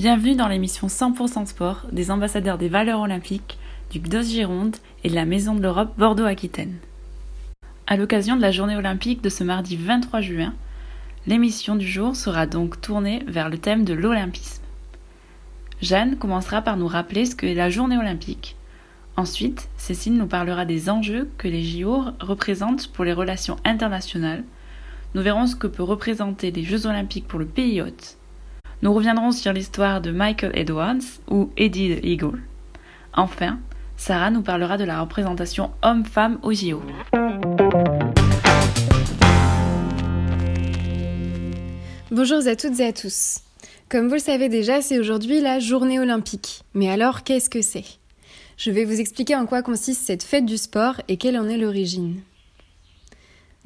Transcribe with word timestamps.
Bienvenue 0.00 0.34
dans 0.34 0.48
l'émission 0.48 0.86
100% 0.86 1.44
sport 1.44 1.84
des 1.92 2.10
ambassadeurs 2.10 2.56
des 2.56 2.70
valeurs 2.70 3.00
olympiques 3.00 3.58
du 3.90 3.98
GDOS 3.98 4.22
Gironde 4.22 4.76
et 5.04 5.10
de 5.10 5.14
la 5.14 5.26
Maison 5.26 5.54
de 5.54 5.60
l'Europe 5.60 5.92
Bordeaux-Aquitaine. 5.98 6.78
À 7.86 7.98
l'occasion 7.98 8.34
de 8.34 8.40
la 8.40 8.50
journée 8.50 8.76
olympique 8.76 9.20
de 9.20 9.28
ce 9.28 9.44
mardi 9.44 9.76
23 9.76 10.22
juin, 10.22 10.54
l'émission 11.26 11.76
du 11.76 11.86
jour 11.86 12.16
sera 12.16 12.46
donc 12.46 12.80
tournée 12.80 13.22
vers 13.26 13.50
le 13.50 13.58
thème 13.58 13.84
de 13.84 13.92
l'olympisme. 13.92 14.62
Jeanne 15.82 16.16
commencera 16.16 16.62
par 16.62 16.78
nous 16.78 16.88
rappeler 16.88 17.26
ce 17.26 17.36
qu'est 17.36 17.52
la 17.52 17.68
journée 17.68 17.98
olympique. 17.98 18.56
Ensuite, 19.18 19.68
Cécile 19.76 20.16
nous 20.16 20.26
parlera 20.26 20.64
des 20.64 20.88
enjeux 20.88 21.28
que 21.36 21.46
les 21.46 21.62
JO 21.62 22.04
représentent 22.20 22.88
pour 22.88 23.04
les 23.04 23.12
relations 23.12 23.58
internationales. 23.66 24.44
Nous 25.14 25.20
verrons 25.20 25.46
ce 25.46 25.56
que 25.56 25.66
peut 25.66 25.82
représenter 25.82 26.52
les 26.52 26.64
Jeux 26.64 26.86
olympiques 26.86 27.28
pour 27.28 27.38
le 27.38 27.44
pays 27.44 27.82
hôte 27.82 28.16
nous 28.82 28.94
reviendrons 28.94 29.32
sur 29.32 29.52
l'histoire 29.52 30.00
de 30.00 30.10
Michael 30.10 30.52
Edwards 30.54 31.20
ou 31.28 31.50
Eddie 31.56 31.96
the 31.96 32.04
Eagle. 32.04 32.40
Enfin, 33.12 33.58
Sarah 33.96 34.30
nous 34.30 34.42
parlera 34.42 34.78
de 34.78 34.84
la 34.84 35.00
représentation 35.00 35.70
homme-femme 35.82 36.38
au 36.42 36.52
JO. 36.52 36.82
Bonjour 42.10 42.46
à 42.46 42.56
toutes 42.56 42.80
et 42.80 42.86
à 42.86 42.92
tous. 42.92 43.40
Comme 43.88 44.08
vous 44.08 44.14
le 44.14 44.20
savez 44.20 44.48
déjà, 44.48 44.80
c'est 44.80 44.98
aujourd'hui 44.98 45.40
la 45.40 45.58
journée 45.58 46.00
olympique. 46.00 46.62
Mais 46.74 46.90
alors, 46.90 47.22
qu'est-ce 47.22 47.50
que 47.50 47.62
c'est? 47.62 47.84
Je 48.56 48.70
vais 48.70 48.84
vous 48.84 49.00
expliquer 49.00 49.36
en 49.36 49.46
quoi 49.46 49.62
consiste 49.62 50.02
cette 50.06 50.22
fête 50.22 50.46
du 50.46 50.56
sport 50.56 51.00
et 51.08 51.16
quelle 51.16 51.38
en 51.38 51.48
est 51.48 51.58
l'origine. 51.58 52.20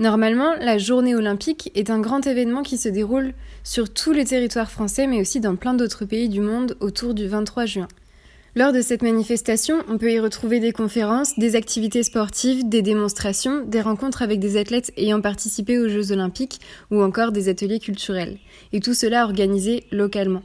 Normalement, 0.01 0.55
la 0.61 0.77
journée 0.77 1.15
olympique 1.15 1.71
est 1.77 1.89
un 1.89 2.01
grand 2.01 2.27
événement 2.27 2.63
qui 2.63 2.79
se 2.79 2.89
déroule 2.89 3.33
sur 3.63 3.93
tout 3.93 4.13
le 4.13 4.25
territoire 4.25 4.69
français, 4.69 5.07
mais 5.07 5.21
aussi 5.21 5.39
dans 5.39 5.55
plein 5.55 5.75
d'autres 5.75 6.05
pays 6.05 6.29
du 6.29 6.41
monde 6.41 6.77
autour 6.81 7.15
du 7.15 7.29
23 7.29 7.67
juin. 7.67 7.89
Lors 8.57 8.73
de 8.73 8.83
cette 8.83 9.03
manifestation, 9.03 9.77
on 9.89 9.99
peut 9.99 10.13
y 10.13 10.19
retrouver 10.19 10.59
des 10.59 10.73
conférences, 10.73 11.39
des 11.39 11.55
activités 11.55 12.03
sportives, 12.03 12.69
des 12.69 12.83
démonstrations, 12.83 13.65
des 13.65 13.81
rencontres 13.81 14.23
avec 14.23 14.41
des 14.41 14.57
athlètes 14.57 14.93
ayant 14.97 15.21
participé 15.21 15.79
aux 15.79 15.89
Jeux 15.89 16.11
olympiques 16.11 16.61
ou 16.91 17.01
encore 17.01 17.31
des 17.31 17.49
ateliers 17.49 17.81
culturels. 17.81 18.39
Et 18.73 18.81
tout 18.81 18.95
cela 18.95 19.25
organisé 19.25 19.85
localement. 19.93 20.43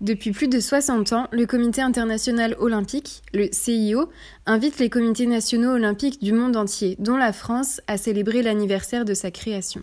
Depuis 0.00 0.30
plus 0.30 0.48
de 0.48 0.60
60 0.60 1.12
ans, 1.12 1.28
le 1.30 1.44
Comité 1.44 1.82
international 1.82 2.56
olympique, 2.58 3.22
le 3.34 3.48
CIO, 3.52 4.08
invite 4.46 4.78
les 4.78 4.88
comités 4.88 5.26
nationaux 5.26 5.72
olympiques 5.72 6.22
du 6.22 6.32
monde 6.32 6.56
entier, 6.56 6.96
dont 6.98 7.18
la 7.18 7.34
France, 7.34 7.82
à 7.86 7.98
célébrer 7.98 8.42
l'anniversaire 8.42 9.04
de 9.04 9.12
sa 9.12 9.30
création. 9.30 9.82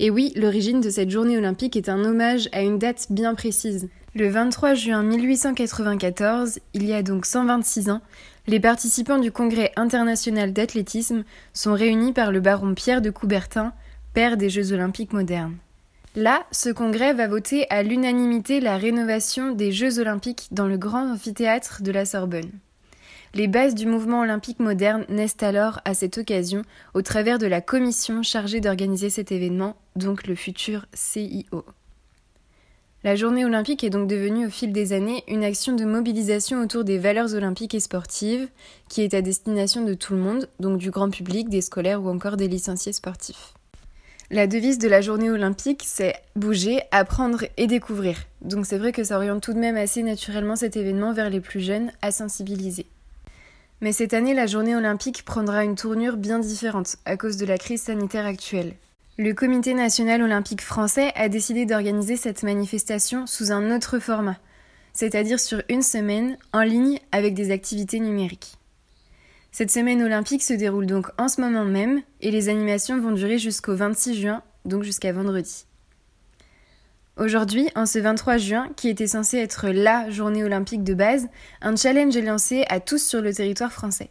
Et 0.00 0.10
oui, 0.10 0.32
l'origine 0.34 0.80
de 0.80 0.90
cette 0.90 1.10
journée 1.10 1.38
olympique 1.38 1.76
est 1.76 1.88
un 1.88 2.04
hommage 2.04 2.48
à 2.50 2.62
une 2.62 2.80
date 2.80 3.06
bien 3.10 3.36
précise. 3.36 3.88
Le 4.16 4.28
23 4.28 4.74
juin 4.74 5.04
1894, 5.04 6.58
il 6.74 6.84
y 6.84 6.92
a 6.92 7.04
donc 7.04 7.24
126 7.24 7.90
ans, 7.90 8.00
les 8.48 8.58
participants 8.58 9.18
du 9.18 9.30
Congrès 9.30 9.72
international 9.76 10.52
d'athlétisme 10.52 11.22
sont 11.52 11.74
réunis 11.74 12.12
par 12.12 12.32
le 12.32 12.40
baron 12.40 12.74
Pierre 12.74 13.02
de 13.02 13.10
Coubertin, 13.10 13.72
père 14.14 14.36
des 14.36 14.50
Jeux 14.50 14.72
olympiques 14.72 15.12
modernes. 15.12 15.58
Là, 16.16 16.46
ce 16.50 16.70
congrès 16.70 17.12
va 17.12 17.28
voter 17.28 17.66
à 17.70 17.82
l'unanimité 17.82 18.60
la 18.60 18.76
rénovation 18.76 19.52
des 19.52 19.72
Jeux 19.72 19.98
olympiques 19.98 20.48
dans 20.50 20.66
le 20.66 20.78
grand 20.78 21.12
amphithéâtre 21.12 21.82
de 21.82 21.92
la 21.92 22.04
Sorbonne. 22.04 22.50
Les 23.34 23.46
bases 23.46 23.74
du 23.74 23.86
mouvement 23.86 24.22
olympique 24.22 24.58
moderne 24.58 25.04
naissent 25.10 25.42
alors 25.42 25.80
à 25.84 25.92
cette 25.92 26.16
occasion 26.16 26.62
au 26.94 27.02
travers 27.02 27.38
de 27.38 27.46
la 27.46 27.60
commission 27.60 28.22
chargée 28.22 28.60
d'organiser 28.60 29.10
cet 29.10 29.32
événement, 29.32 29.76
donc 29.96 30.26
le 30.26 30.34
futur 30.34 30.86
CIO. 30.94 31.64
La 33.04 33.14
journée 33.14 33.44
olympique 33.44 33.84
est 33.84 33.90
donc 33.90 34.08
devenue 34.08 34.46
au 34.46 34.50
fil 34.50 34.72
des 34.72 34.92
années 34.92 35.22
une 35.28 35.44
action 35.44 35.76
de 35.76 35.84
mobilisation 35.84 36.60
autour 36.60 36.84
des 36.84 36.98
valeurs 36.98 37.34
olympiques 37.34 37.74
et 37.74 37.80
sportives 37.80 38.48
qui 38.88 39.02
est 39.02 39.14
à 39.14 39.22
destination 39.22 39.84
de 39.84 39.94
tout 39.94 40.14
le 40.14 40.20
monde, 40.20 40.48
donc 40.58 40.78
du 40.78 40.90
grand 40.90 41.10
public, 41.10 41.48
des 41.48 41.60
scolaires 41.60 42.02
ou 42.02 42.08
encore 42.08 42.36
des 42.36 42.48
licenciés 42.48 42.92
sportifs. 42.92 43.57
La 44.30 44.46
devise 44.46 44.76
de 44.76 44.88
la 44.88 45.00
journée 45.00 45.30
olympique, 45.30 45.84
c'est 45.86 46.14
bouger, 46.36 46.82
apprendre 46.90 47.44
et 47.56 47.66
découvrir. 47.66 48.18
Donc 48.42 48.66
c'est 48.66 48.76
vrai 48.76 48.92
que 48.92 49.02
ça 49.02 49.16
oriente 49.16 49.42
tout 49.42 49.54
de 49.54 49.58
même 49.58 49.78
assez 49.78 50.02
naturellement 50.02 50.54
cet 50.54 50.76
événement 50.76 51.14
vers 51.14 51.30
les 51.30 51.40
plus 51.40 51.60
jeunes 51.60 51.92
à 52.02 52.10
sensibiliser. 52.10 52.84
Mais 53.80 53.92
cette 53.92 54.12
année, 54.12 54.34
la 54.34 54.46
journée 54.46 54.76
olympique 54.76 55.24
prendra 55.24 55.64
une 55.64 55.76
tournure 55.76 56.18
bien 56.18 56.40
différente 56.40 56.96
à 57.06 57.16
cause 57.16 57.38
de 57.38 57.46
la 57.46 57.56
crise 57.56 57.80
sanitaire 57.80 58.26
actuelle. 58.26 58.74
Le 59.16 59.32
Comité 59.32 59.72
national 59.72 60.20
olympique 60.20 60.62
français 60.62 61.10
a 61.14 61.30
décidé 61.30 61.64
d'organiser 61.64 62.18
cette 62.18 62.42
manifestation 62.42 63.26
sous 63.26 63.50
un 63.50 63.74
autre 63.74 63.98
format, 63.98 64.36
c'est-à-dire 64.92 65.40
sur 65.40 65.62
une 65.70 65.82
semaine 65.82 66.36
en 66.52 66.62
ligne 66.62 66.98
avec 67.12 67.32
des 67.32 67.50
activités 67.50 67.98
numériques. 67.98 68.57
Cette 69.50 69.70
semaine 69.70 70.02
olympique 70.02 70.42
se 70.42 70.52
déroule 70.52 70.86
donc 70.86 71.08
en 71.18 71.28
ce 71.28 71.40
moment 71.40 71.64
même 71.64 72.02
et 72.20 72.30
les 72.30 72.48
animations 72.48 73.00
vont 73.00 73.12
durer 73.12 73.38
jusqu'au 73.38 73.74
26 73.74 74.14
juin, 74.14 74.42
donc 74.64 74.82
jusqu'à 74.82 75.12
vendredi. 75.12 75.64
Aujourd'hui, 77.16 77.68
en 77.74 77.84
ce 77.84 77.98
23 77.98 78.36
juin, 78.36 78.68
qui 78.76 78.88
était 78.88 79.08
censé 79.08 79.38
être 79.38 79.68
LA 79.68 80.10
journée 80.10 80.44
olympique 80.44 80.84
de 80.84 80.94
base, 80.94 81.26
un 81.60 81.74
challenge 81.74 82.16
est 82.16 82.22
lancé 82.22 82.64
à 82.68 82.78
tous 82.78 83.04
sur 83.04 83.20
le 83.20 83.34
territoire 83.34 83.72
français. 83.72 84.10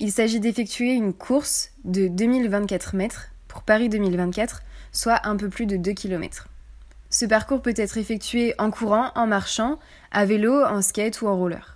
Il 0.00 0.10
s'agit 0.10 0.40
d'effectuer 0.40 0.92
une 0.92 1.12
course 1.12 1.70
de 1.84 2.08
2024 2.08 2.96
mètres 2.96 3.28
pour 3.46 3.62
Paris 3.62 3.88
2024, 3.88 4.62
soit 4.90 5.20
un 5.24 5.36
peu 5.36 5.48
plus 5.48 5.66
de 5.66 5.76
2 5.76 5.92
km. 5.92 6.48
Ce 7.10 7.26
parcours 7.26 7.62
peut 7.62 7.74
être 7.76 7.96
effectué 7.96 8.54
en 8.58 8.72
courant, 8.72 9.12
en 9.14 9.28
marchant, 9.28 9.78
à 10.10 10.24
vélo, 10.24 10.64
en 10.64 10.82
skate 10.82 11.22
ou 11.22 11.28
en 11.28 11.36
roller. 11.36 11.75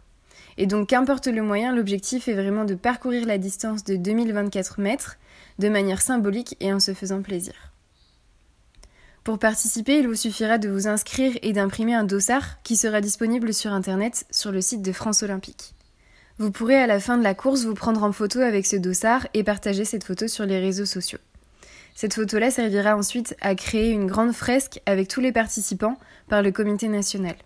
Et 0.60 0.66
donc, 0.66 0.88
qu'importe 0.88 1.26
le 1.26 1.41
moyen, 1.41 1.75
l'objectif 1.75 2.28
est 2.28 2.34
vraiment 2.34 2.66
de 2.66 2.75
parcourir 2.75 3.26
la 3.26 3.38
distance 3.38 3.82
de 3.82 3.97
2024 3.97 4.78
mètres 4.78 5.16
de 5.59 5.71
manière 5.71 6.03
symbolique 6.03 6.54
et 6.60 6.71
en 6.71 6.78
se 6.78 6.93
faisant 6.93 7.22
plaisir. 7.22 7.54
Pour 9.25 9.38
participer, 9.38 10.00
il 10.00 10.06
vous 10.06 10.15
suffira 10.15 10.59
de 10.59 10.69
vous 10.69 10.87
inscrire 10.87 11.32
et 11.41 11.54
d'imprimer 11.54 11.94
un 11.94 12.04
dossard 12.04 12.62
qui 12.62 12.76
sera 12.76 13.00
disponible 13.00 13.54
sur 13.54 13.72
Internet 13.72 14.26
sur 14.31 14.53
le 14.53 14.60
site 14.60 14.82
de 14.82 14.93
France 14.93 15.22
Olympique. 15.22 15.72
Vous 16.37 16.50
pourrez 16.50 16.76
à 16.76 16.87
la 16.87 17.00
fin 17.00 17.16
de 17.16 17.25
la 17.25 17.32
course 17.32 17.65
vous 17.65 17.72
prendre 17.72 18.03
en 18.03 18.12
photo 18.12 18.41
avec 18.41 18.66
ce 18.66 18.76
dossard 18.76 19.26
et 19.32 19.43
partager 19.43 19.87
cette 19.87 20.04
photo 20.04 20.28
sur 20.28 20.44
les 20.44 20.60
réseaux 20.60 20.84
sociaux. 20.84 21.20
Cette 21.94 22.12
photo-là 22.12 22.50
servira 22.50 22.99
ensuite 22.99 23.34
à 23.41 23.54
créer 23.54 23.93
une 23.93 24.06
grande 24.06 24.34
fresque 24.34 24.82
avec 24.84 25.09
tous 25.09 25.22
les 25.22 25.32
participants 25.32 25.97
par 26.28 26.43
le 26.43 26.53
comité 26.53 26.88
national. 26.88 27.37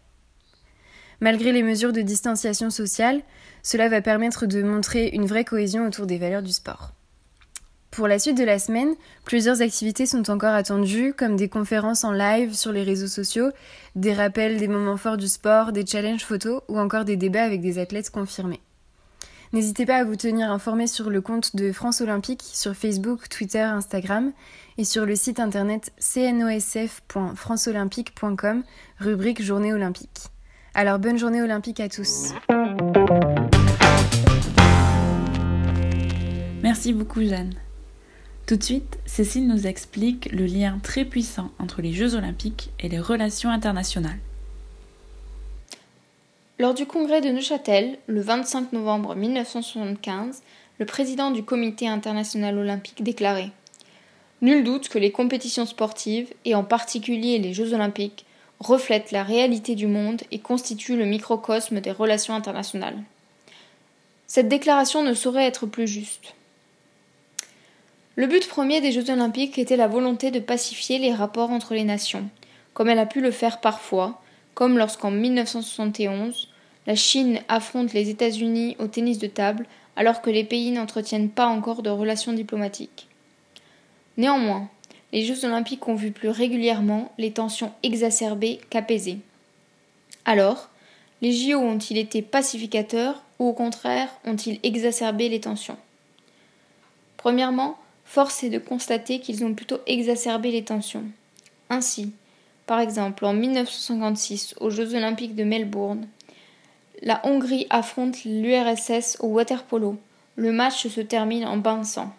Malgré 1.25 1.53
les 1.53 1.63
mesures 1.63 1.95
de 1.95 2.03
distanciation 2.03 2.69
sociale, 2.69 3.23
cela 3.63 3.89
va 3.89 4.03
permettre 4.03 4.45
de 4.45 4.63
montrer 4.63 5.09
une 5.09 5.25
vraie 5.25 5.47
cohésion 5.47 5.87
autour 5.87 6.05
des 6.05 6.19
valeurs 6.19 6.43
du 6.43 6.53
sport. 6.53 6.93
Pour 7.91 8.09
la 8.09 8.19
suite 8.19 8.37
de 8.37 8.45
la 8.45 8.59
semaine, 8.59 8.95
plusieurs 9.25 9.63
activités 9.63 10.05
sont 10.05 10.29
encore 10.29 10.53
attendues, 10.53 11.15
comme 11.15 11.37
des 11.37 11.49
conférences 11.49 12.05
en 12.05 12.13
live 12.13 12.53
sur 12.53 12.73
les 12.73 12.83
réseaux 12.83 13.07
sociaux, 13.07 13.49
des 13.97 14.13
rappels 14.13 14.59
des 14.59 14.69
moments 14.69 14.99
forts 14.99 15.17
du 15.17 15.29
sport, 15.29 15.73
des 15.73 15.87
challenges 15.87 16.27
photos 16.27 16.61
ou 16.69 16.79
encore 16.79 17.07
des 17.07 17.17
débats 17.17 17.45
avec 17.45 17.63
des 17.63 17.79
athlètes 17.79 18.11
confirmés. 18.11 18.61
N'hésitez 19.55 19.87
pas 19.87 19.97
à 19.97 20.05
vous 20.05 20.17
tenir 20.17 20.51
informé 20.51 20.87
sur 20.87 21.09
le 21.09 21.23
compte 21.23 21.57
de 21.57 21.73
France 21.73 22.03
Olympique 22.03 22.43
sur 22.43 22.75
Facebook, 22.75 23.31
Twitter, 23.31 23.61
Instagram 23.61 24.35
et 24.77 24.85
sur 24.85 25.07
le 25.07 25.17
site 25.17 25.41
internet 25.41 25.91
cnosf.franceolympique.com, 25.99 28.63
rubrique 28.99 29.43
Journée 29.43 29.73
olympique. 29.73 30.34
Alors 30.77 30.99
bonne 30.99 31.17
journée 31.17 31.41
olympique 31.41 31.79
à 31.79 31.89
tous. 31.89 32.33
Merci 36.65 36.93
beaucoup 36.93 37.23
Jeanne. 37.23 37.55
Tout 38.47 38.57
de 38.57 38.63
suite, 38.63 38.99
Cécile 39.07 39.47
nous 39.47 39.69
explique 39.69 40.33
le 40.33 40.47
lien 40.47 40.81
très 40.83 41.05
puissant 41.05 41.53
entre 41.61 41.81
les 41.81 41.93
Jeux 41.93 42.17
olympiques 42.17 42.73
et 42.81 42.89
les 42.89 42.99
relations 42.99 43.51
internationales. 43.51 44.19
Lors 46.59 46.75
du 46.75 46.87
congrès 46.87 47.21
de 47.21 47.31
Neuchâtel, 47.31 47.97
le 48.09 48.21
25 48.21 48.73
novembre 48.73 49.15
1975, 49.15 50.43
le 50.81 50.87
président 50.87 51.31
du 51.31 51.45
Comité 51.45 51.87
international 51.87 52.59
olympique 52.59 53.05
déclarait 53.05 53.53
Nul 54.43 54.65
doute 54.65 54.89
que 54.89 54.99
les 54.99 55.13
compétitions 55.13 55.67
sportives, 55.67 56.35
et 56.45 56.57
en 56.57 56.65
particulier 56.65 57.39
les 57.39 57.55
Jeux 57.55 57.75
olympiques, 57.75 58.27
reflète 58.61 59.11
la 59.11 59.23
réalité 59.23 59.75
du 59.75 59.87
monde 59.87 60.23
et 60.31 60.39
constitue 60.39 60.97
le 60.97 61.05
microcosme 61.05 61.81
des 61.81 61.93
relations 61.93 62.35
internationales. 62.35 62.99
Cette 64.27 64.49
déclaration 64.49 65.03
ne 65.03 65.15
saurait 65.15 65.47
être 65.47 65.67
plus 65.67 65.87
juste. 65.87 66.35
Le 68.17 68.27
but 68.27 68.49
premier 68.49 68.81
des 68.81 68.93
Jeux 68.93 69.11
olympiques 69.11 69.59
était 69.59 69.77
la 69.77 69.89
volonté 69.89 70.31
de 70.31 70.39
pacifier 70.39 70.99
les 70.99 71.13
rapports 71.13 71.51
entre 71.51 71.75
les 71.75 71.85
nations, 71.85 72.29
comme 72.73 72.89
elle 72.89 72.99
a 72.99 73.07
pu 73.07 73.21
le 73.21 73.31
faire 73.31 73.61
parfois, 73.61 74.21
comme 74.55 74.79
lorsqu'en 74.79 75.11
1971, 75.11 76.49
la 76.87 76.95
Chine 76.95 77.41
affronte 77.49 77.93
les 77.93 78.11
États-Unis 78.11 78.77
au 78.79 78.87
tennis 78.87 79.19
de 79.19 79.27
table 79.27 79.67
alors 79.97 80.23
que 80.23 80.31
les 80.31 80.45
pays 80.45 80.71
n'entretiennent 80.71 81.31
pas 81.31 81.47
encore 81.47 81.83
de 81.83 81.91
relations 81.91 82.33
diplomatiques. 82.33 83.09
Néanmoins, 84.17 84.69
les 85.15 85.25
Jeux 85.25 85.45
olympiques 85.45 85.87
ont 85.87 85.95
vu 85.95 86.11
plus 86.11 86.29
régulièrement 86.29 87.13
les 87.19 87.31
tensions 87.31 87.73
exacerbées 87.85 88.59
qu'apaisées. 88.69 89.21
Alors, 90.25 90.71
les 91.23 91.31
JO 91.31 91.61
ont-ils 91.61 91.99
été 91.99 92.21
pacificateurs 92.21 93.23
ou 93.39 93.47
au 93.47 93.53
contraire 93.53 94.09
ont-ils 94.25 94.59
exacerbé 94.65 95.29
les 95.29 95.41
tensions? 95.41 95.77
Premièrement, 97.17 97.79
force 98.05 98.43
est 98.43 98.51
de 98.51 98.59
constater 98.59 99.21
qu'ils 99.21 99.45
ont 99.45 99.55
plutôt 99.55 99.79
exacerbé 99.87 100.51
les 100.51 100.65
tensions. 100.65 101.05
Ainsi, 101.71 102.13
par 102.67 102.81
exemple, 102.81 103.25
en 103.25 103.35
1956, 103.35 104.57
aux 104.59 104.71
Jeux 104.71 104.97
olympiques 104.97 105.37
de 105.37 105.45
Melbourne, 105.45 106.09
la 107.03 107.25
Hongrie 107.25 107.69
affronte 107.71 108.25
l'URSS 108.25 109.19
au 109.21 109.29
waterpolo. 109.29 109.97
Le 110.35 110.51
match 110.51 110.89
se 110.89 111.01
termine 111.01 111.47
en 111.47 111.57
bain 111.57 111.79
de 111.79 111.85
sang. 111.85 112.13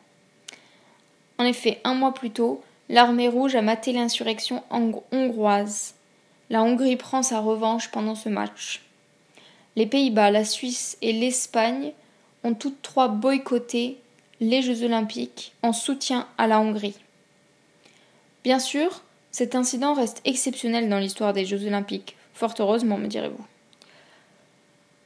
En 1.38 1.44
effet, 1.44 1.82
un 1.84 1.94
mois 1.94 2.14
plus 2.14 2.32
tôt, 2.32 2.64
l'armée 2.90 3.28
rouge 3.28 3.56
a 3.56 3.62
maté 3.62 3.94
l'insurrection 3.94 4.64
hongroise. 5.12 5.96
La 6.50 6.62
Hongrie 6.62 6.96
prend 6.96 7.24
sa 7.24 7.40
revanche 7.40 7.90
pendant 7.92 8.16
ce 8.16 8.30
match. 8.30 8.82
Les 9.76 9.86
Pays-Bas, 9.86 10.32
la 10.32 10.46
Suisse 10.46 10.98
et 11.02 11.12
l'Espagne 11.12 11.92
ont 12.44 12.54
toutes 12.54 12.82
trois 12.82 13.08
boycotté 13.08 13.98
les 14.40 14.62
Jeux 14.62 14.84
olympiques 14.84 15.54
en 15.64 15.74
soutien 15.74 16.28
à 16.38 16.48
la 16.48 16.60
Hongrie. 16.60 16.98
Bien 18.44 18.60
sûr, 18.60 19.02
cet 19.32 19.56
incident 19.56 19.94
reste 19.94 20.22
exceptionnel 20.24 20.88
dans 20.88 21.00
l'histoire 21.00 21.34
des 21.34 21.46
Jeux 21.46 21.66
olympiques, 21.66 22.16
fort 22.34 22.54
heureusement, 22.60 22.98
me 22.98 23.08
direz-vous. 23.08 23.46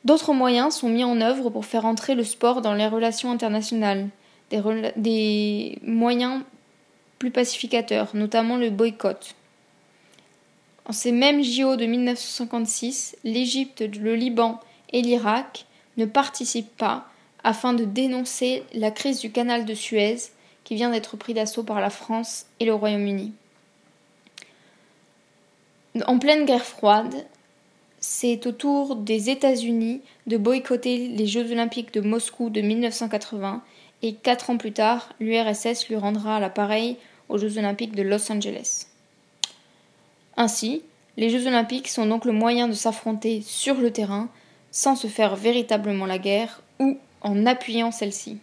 D'autres 0.05 0.33
moyens 0.33 0.75
sont 0.75 0.89
mis 0.89 1.03
en 1.03 1.19
œuvre 1.21 1.49
pour 1.49 1.65
faire 1.65 1.85
entrer 1.85 2.15
le 2.15 2.23
sport 2.23 2.61
dans 2.61 2.73
les 2.73 2.87
relations 2.87 3.31
internationales, 3.31 4.09
des, 4.49 5.79
moyens 5.83 6.41
plus 7.19 7.31
pacificateurs, 7.31 8.15
notamment 8.15 8.55
le 8.55 8.69
boycott. 8.69 9.35
En 10.85 10.93
ces 10.93 11.11
mêmes 11.11 11.43
JO 11.43 11.75
de 11.75 11.85
1956, 11.85 13.17
l'Égypte, 13.23 13.81
le 13.81 14.15
Liban 14.15 14.59
et 14.91 15.01
l'Irak 15.01 15.65
ne 15.97 16.05
participent 16.05 16.75
pas 16.77 17.05
afin 17.43 17.73
de 17.73 17.85
dénoncer 17.85 18.63
la 18.73 18.89
crise 18.89 19.19
du 19.19 19.31
canal 19.31 19.65
de 19.65 19.73
Suez 19.73 20.17
qui 20.63 20.75
vient 20.75 20.89
d'être 20.89 21.17
pris 21.17 21.33
d'assaut 21.33 21.63
par 21.63 21.81
la 21.81 21.89
France 21.89 22.45
et 22.59 22.65
le 22.65 22.73
Royaume-Uni. 22.73 23.33
En 26.05 26.19
pleine 26.19 26.45
guerre 26.45 26.65
froide, 26.65 27.25
c'est 27.99 28.47
au 28.47 28.51
tour 28.51 28.95
des 28.95 29.29
États-Unis 29.29 30.01
de 30.27 30.37
boycotter 30.37 31.09
les 31.09 31.27
Jeux 31.27 31.51
olympiques 31.51 31.93
de 31.93 32.01
Moscou 32.01 32.49
de 32.49 32.61
1980 32.61 33.61
et 34.01 34.13
quatre 34.13 34.49
ans 34.49 34.57
plus 34.57 34.71
tard, 34.71 35.09
l'URSS 35.19 35.87
lui 35.89 35.95
rendra 35.95 36.39
l'appareil 36.39 36.97
aux 37.29 37.37
Jeux 37.37 37.57
olympiques 37.57 37.95
de 37.95 38.03
Los 38.03 38.31
Angeles. 38.31 38.87
Ainsi, 40.35 40.81
les 41.17 41.29
Jeux 41.29 41.47
olympiques 41.47 41.87
sont 41.87 42.05
donc 42.05 42.25
le 42.25 42.31
moyen 42.31 42.67
de 42.67 42.73
s'affronter 42.73 43.41
sur 43.41 43.75
le 43.75 43.91
terrain 43.91 44.29
sans 44.71 44.95
se 44.95 45.07
faire 45.07 45.35
véritablement 45.35 46.05
la 46.05 46.17
guerre 46.17 46.61
ou 46.79 46.97
en 47.21 47.45
appuyant 47.45 47.91
celle-ci. 47.91 48.37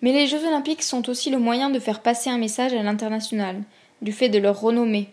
Mais 0.00 0.12
les 0.12 0.26
Jeux 0.26 0.46
olympiques 0.46 0.82
sont 0.82 1.08
aussi 1.08 1.30
le 1.30 1.38
moyen 1.38 1.70
de 1.70 1.80
faire 1.80 2.00
passer 2.00 2.30
un 2.30 2.38
message 2.38 2.72
à 2.72 2.82
l'international, 2.82 3.62
du 4.00 4.12
fait 4.12 4.28
de 4.28 4.38
leur 4.38 4.60
renommée. 4.60 5.08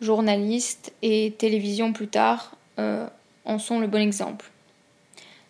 Journalistes 0.00 0.92
et 1.02 1.34
télévision 1.38 1.92
plus 1.92 2.08
tard 2.08 2.56
euh, 2.78 3.06
en 3.44 3.58
sont 3.58 3.80
le 3.80 3.86
bon 3.86 4.00
exemple. 4.00 4.50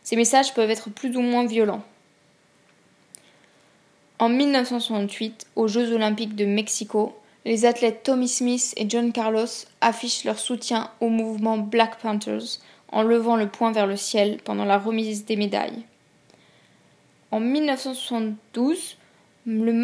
Ces 0.02 0.16
messages 0.16 0.54
peuvent 0.54 0.70
être 0.70 0.90
plus 0.90 1.16
ou 1.16 1.20
moins 1.20 1.44
violents. 1.44 1.82
En 4.20 4.28
1968, 4.28 5.46
aux 5.54 5.68
Jeux 5.68 5.92
olympiques 5.92 6.34
de 6.34 6.44
Mexico, 6.44 7.14
les 7.44 7.64
athlètes 7.64 8.02
Tommy 8.02 8.26
Smith 8.26 8.74
et 8.76 8.88
John 8.88 9.12
Carlos 9.12 9.46
affichent 9.80 10.24
leur 10.24 10.40
soutien 10.40 10.90
au 11.00 11.08
mouvement 11.08 11.56
Black 11.56 12.00
Panthers 12.00 12.58
en 12.90 13.02
levant 13.02 13.36
le 13.36 13.48
poing 13.48 13.70
vers 13.70 13.86
le 13.86 13.96
ciel 13.96 14.38
pendant 14.44 14.64
la 14.64 14.78
remise 14.78 15.24
des 15.24 15.36
médailles. 15.36 15.84
En 17.30 17.38
1972, 17.38 18.96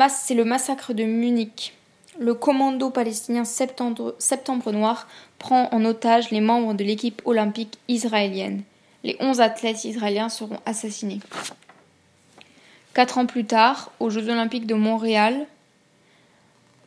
c'est 0.08 0.34
le 0.34 0.44
massacre 0.44 0.94
de 0.94 1.04
Munich. 1.04 1.74
Le 2.18 2.34
commando 2.34 2.90
palestinien 2.90 3.44
Septembre, 3.44 4.16
Septembre 4.18 4.72
Noir 4.72 5.06
prend 5.38 5.68
en 5.72 5.84
otage 5.84 6.30
les 6.30 6.40
membres 6.40 6.74
de 6.74 6.82
l'équipe 6.82 7.22
olympique 7.24 7.78
israélienne. 7.86 8.62
Les 9.04 9.16
onze 9.20 9.40
athlètes 9.40 9.84
israéliens 9.84 10.28
seront 10.28 10.58
assassinés. 10.66 11.20
Quatre 12.94 13.18
ans 13.18 13.26
plus 13.26 13.44
tard, 13.44 13.90
aux 13.98 14.08
Jeux 14.08 14.28
olympiques 14.28 14.68
de 14.68 14.74
Montréal, 14.74 15.48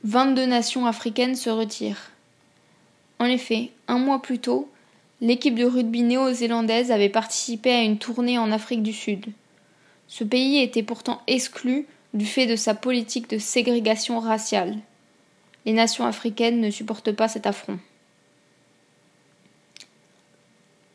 22 0.05 0.45
nations 0.45 0.85
africaines 0.85 1.35
se 1.35 1.49
retirent. 1.49 2.11
En 3.19 3.25
effet, 3.25 3.71
un 3.89 3.99
mois 3.99 4.21
plus 4.21 4.39
tôt, 4.39 4.69
l'équipe 5.19 5.55
de 5.55 5.65
rugby 5.65 6.03
néo-zélandaise 6.03 6.91
avait 6.91 7.09
participé 7.09 7.71
à 7.71 7.83
une 7.83 7.97
tournée 7.97 8.37
en 8.37 8.53
Afrique 8.53 8.83
du 8.83 8.93
Sud. 8.93 9.25
Ce 10.07 10.23
pays 10.23 10.59
était 10.59 10.81
pourtant 10.81 11.21
exclu 11.27 11.85
du 12.13 12.25
fait 12.25 12.45
de 12.45 12.55
sa 12.55 12.73
politique 12.73 13.29
de 13.29 13.37
ségrégation 13.37 14.19
raciale. 14.21 14.77
Les 15.65 15.73
nations 15.73 16.05
africaines 16.05 16.61
ne 16.61 16.71
supportent 16.71 17.11
pas 17.11 17.27
cet 17.27 17.45
affront. 17.45 17.79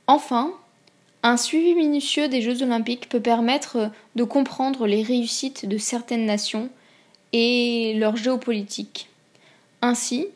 Enfin, 0.07 0.55
un 1.25 1.37
suivi 1.37 1.75
minutieux 1.75 2.29
des 2.29 2.43
Jeux 2.43 2.63
olympiques 2.63 3.09
peut 3.09 3.21
permettre 3.21 3.91
de 4.17 4.25
comprendre 4.25 4.87
les 4.87 5.03
réussites 5.03 5.67
de 5.67 5.79
certaines 5.79 6.27
nations 6.27 6.69
et 7.33 7.95
leur 7.97 8.17
géopolitique. 8.17 9.09
Ainsi, 9.83 10.27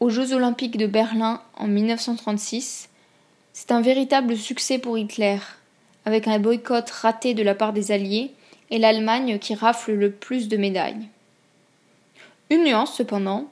aux 0.00 0.10
Jeux 0.10 0.34
olympiques 0.34 0.76
de 0.76 0.86
Berlin 0.86 1.40
en 1.56 1.66
1936, 1.66 2.90
c'est 3.54 3.72
un 3.72 3.80
véritable 3.80 4.36
succès 4.36 4.78
pour 4.78 4.98
Hitler, 4.98 5.38
avec 6.04 6.28
un 6.28 6.38
boycott 6.38 6.88
raté 6.90 7.32
de 7.34 7.42
la 7.42 7.54
part 7.54 7.72
des 7.72 7.90
Alliés 7.90 8.30
et 8.70 8.78
l'Allemagne 8.78 9.38
qui 9.38 9.54
rafle 9.54 9.92
le 9.92 10.10
plus 10.10 10.48
de 10.48 10.58
médailles. 10.58 11.08
Une 12.50 12.64
nuance 12.64 12.94
cependant, 12.94 13.48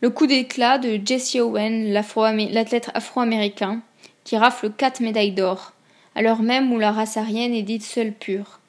le 0.00 0.10
coup 0.10 0.26
d'éclat 0.26 0.78
de 0.78 1.00
Jesse 1.04 1.34
Owen, 1.34 1.92
l'athlète 1.92 2.90
afro-américain, 2.94 3.82
qui 4.24 4.36
rafle 4.36 4.70
quatre 4.70 5.00
médailles 5.00 5.32
d'or, 5.32 5.72
l'heure 6.16 6.42
même 6.42 6.72
où 6.72 6.78
la 6.78 6.92
race 6.92 7.16
aryenne 7.16 7.54
est 7.54 7.62
dite 7.62 7.84
seule 7.84 8.12
pure. 8.12 8.60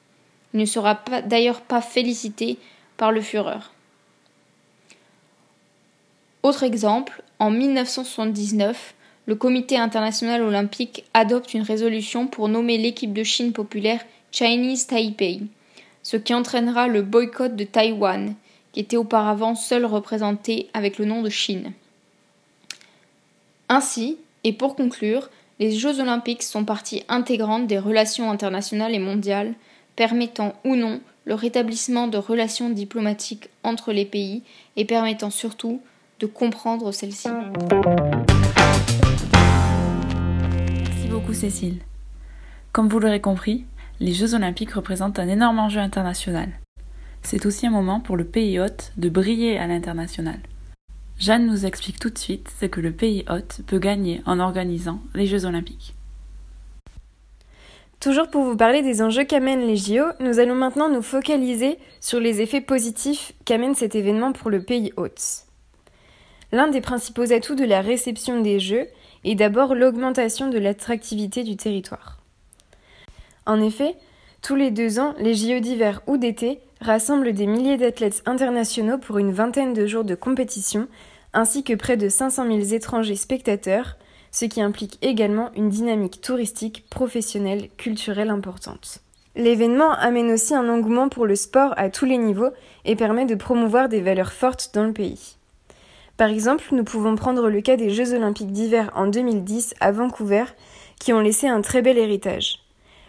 Il 0.54 0.60
ne 0.60 0.64
sera 0.64 1.02
d'ailleurs 1.26 1.60
pas 1.60 1.80
félicité 1.80 2.58
par 2.96 3.12
le 3.12 3.20
Führer. 3.20 3.60
Autre 6.42 6.62
exemple, 6.62 7.22
en 7.38 7.50
1979, 7.50 8.94
le 9.26 9.34
Comité 9.34 9.76
international 9.76 10.42
olympique 10.42 11.04
adopte 11.14 11.54
une 11.54 11.62
résolution 11.62 12.26
pour 12.26 12.48
nommer 12.48 12.78
l'équipe 12.78 13.12
de 13.12 13.22
Chine 13.22 13.52
populaire 13.52 14.04
Chinese 14.32 14.86
Taipei, 14.86 15.42
ce 16.02 16.16
qui 16.16 16.34
entraînera 16.34 16.88
le 16.88 17.02
boycott 17.02 17.54
de 17.54 17.64
Taïwan, 17.64 18.34
qui 18.72 18.80
était 18.80 18.96
auparavant 18.96 19.54
seul 19.54 19.84
représenté 19.84 20.68
avec 20.74 20.98
le 20.98 21.04
nom 21.04 21.22
de 21.22 21.28
Chine. 21.28 21.72
Ainsi, 23.68 24.18
et 24.44 24.52
pour 24.52 24.74
conclure, 24.74 25.30
les 25.58 25.70
Jeux 25.72 26.00
olympiques 26.00 26.42
sont 26.42 26.64
partie 26.64 27.04
intégrante 27.08 27.66
des 27.66 27.78
relations 27.78 28.30
internationales 28.30 28.94
et 28.94 28.98
mondiales, 28.98 29.54
permettant 29.96 30.54
ou 30.64 30.76
non 30.76 31.00
le 31.24 31.34
rétablissement 31.34 32.08
de 32.08 32.18
relations 32.18 32.70
diplomatiques 32.70 33.48
entre 33.62 33.92
les 33.92 34.04
pays 34.04 34.42
et 34.76 34.84
permettant 34.84 35.30
surtout 35.30 35.80
de 36.20 36.26
comprendre 36.26 36.92
celle-ci. 36.92 37.28
Merci 40.84 41.08
beaucoup 41.08 41.34
Cécile. 41.34 41.78
Comme 42.72 42.88
vous 42.88 42.98
l'aurez 42.98 43.20
compris, 43.20 43.64
les 44.00 44.14
Jeux 44.14 44.34
olympiques 44.34 44.72
représentent 44.72 45.18
un 45.18 45.28
énorme 45.28 45.58
enjeu 45.58 45.80
international. 45.80 46.48
C'est 47.22 47.46
aussi 47.46 47.66
un 47.66 47.70
moment 47.70 48.00
pour 48.00 48.16
le 48.16 48.24
pays 48.24 48.58
hôte 48.58 48.92
de 48.96 49.08
briller 49.08 49.58
à 49.58 49.66
l'international. 49.66 50.40
Jeanne 51.18 51.46
nous 51.46 51.66
explique 51.66 52.00
tout 52.00 52.10
de 52.10 52.18
suite 52.18 52.48
ce 52.60 52.66
que 52.66 52.80
le 52.80 52.92
pays 52.92 53.24
hôte 53.28 53.60
peut 53.66 53.78
gagner 53.78 54.22
en 54.26 54.40
organisant 54.40 55.00
les 55.14 55.26
Jeux 55.26 55.44
olympiques. 55.44 55.94
Toujours 58.00 58.28
pour 58.28 58.42
vous 58.42 58.56
parler 58.56 58.82
des 58.82 59.00
enjeux 59.00 59.22
qu'amènent 59.22 59.64
les 59.64 59.76
JO, 59.76 60.02
nous 60.18 60.40
allons 60.40 60.56
maintenant 60.56 60.88
nous 60.88 61.02
focaliser 61.02 61.78
sur 62.00 62.18
les 62.18 62.40
effets 62.40 62.60
positifs 62.60 63.32
qu'amène 63.44 63.76
cet 63.76 63.94
événement 63.94 64.32
pour 64.32 64.50
le 64.50 64.60
pays 64.60 64.92
hôte. 64.96 65.44
L'un 66.50 66.66
des 66.66 66.80
principaux 66.80 67.32
atouts 67.32 67.54
de 67.54 67.64
la 67.64 67.80
réception 67.80 68.40
des 68.40 68.58
Jeux 68.58 68.88
est 69.22 69.36
d'abord 69.36 69.76
l'augmentation 69.76 70.50
de 70.50 70.58
l'attractivité 70.58 71.44
du 71.44 71.56
territoire. 71.56 72.18
En 73.46 73.60
effet, 73.60 73.94
tous 74.42 74.56
les 74.56 74.72
deux 74.72 74.98
ans, 74.98 75.14
les 75.18 75.34
JO 75.34 75.60
d'hiver 75.60 76.02
ou 76.08 76.16
d'été 76.16 76.58
rassemblent 76.82 77.32
des 77.32 77.46
milliers 77.46 77.76
d'athlètes 77.76 78.22
internationaux 78.26 78.98
pour 78.98 79.18
une 79.18 79.32
vingtaine 79.32 79.72
de 79.72 79.86
jours 79.86 80.04
de 80.04 80.14
compétition, 80.14 80.88
ainsi 81.32 81.64
que 81.64 81.74
près 81.74 81.96
de 81.96 82.08
500 82.08 82.46
000 82.46 82.58
étrangers 82.74 83.16
spectateurs, 83.16 83.96
ce 84.30 84.44
qui 84.44 84.60
implique 84.60 84.98
également 85.02 85.50
une 85.54 85.68
dynamique 85.68 86.20
touristique, 86.20 86.84
professionnelle, 86.90 87.68
culturelle 87.76 88.30
importante. 88.30 89.00
L'événement 89.36 89.92
amène 89.92 90.30
aussi 90.30 90.54
un 90.54 90.68
engouement 90.68 91.08
pour 91.08 91.26
le 91.26 91.36
sport 91.36 91.72
à 91.76 91.88
tous 91.88 92.04
les 92.04 92.18
niveaux 92.18 92.50
et 92.84 92.96
permet 92.96 93.24
de 93.24 93.34
promouvoir 93.34 93.88
des 93.88 94.00
valeurs 94.00 94.32
fortes 94.32 94.72
dans 94.74 94.84
le 94.84 94.92
pays. 94.92 95.36
Par 96.16 96.28
exemple, 96.28 96.64
nous 96.72 96.84
pouvons 96.84 97.16
prendre 97.16 97.48
le 97.48 97.60
cas 97.62 97.76
des 97.76 97.90
Jeux 97.90 98.14
olympiques 98.14 98.52
d'hiver 98.52 98.90
en 98.94 99.06
2010 99.06 99.74
à 99.80 99.92
Vancouver, 99.92 100.44
qui 101.00 101.12
ont 101.12 101.20
laissé 101.20 101.48
un 101.48 101.62
très 101.62 101.80
bel 101.80 101.96
héritage. 101.96 102.61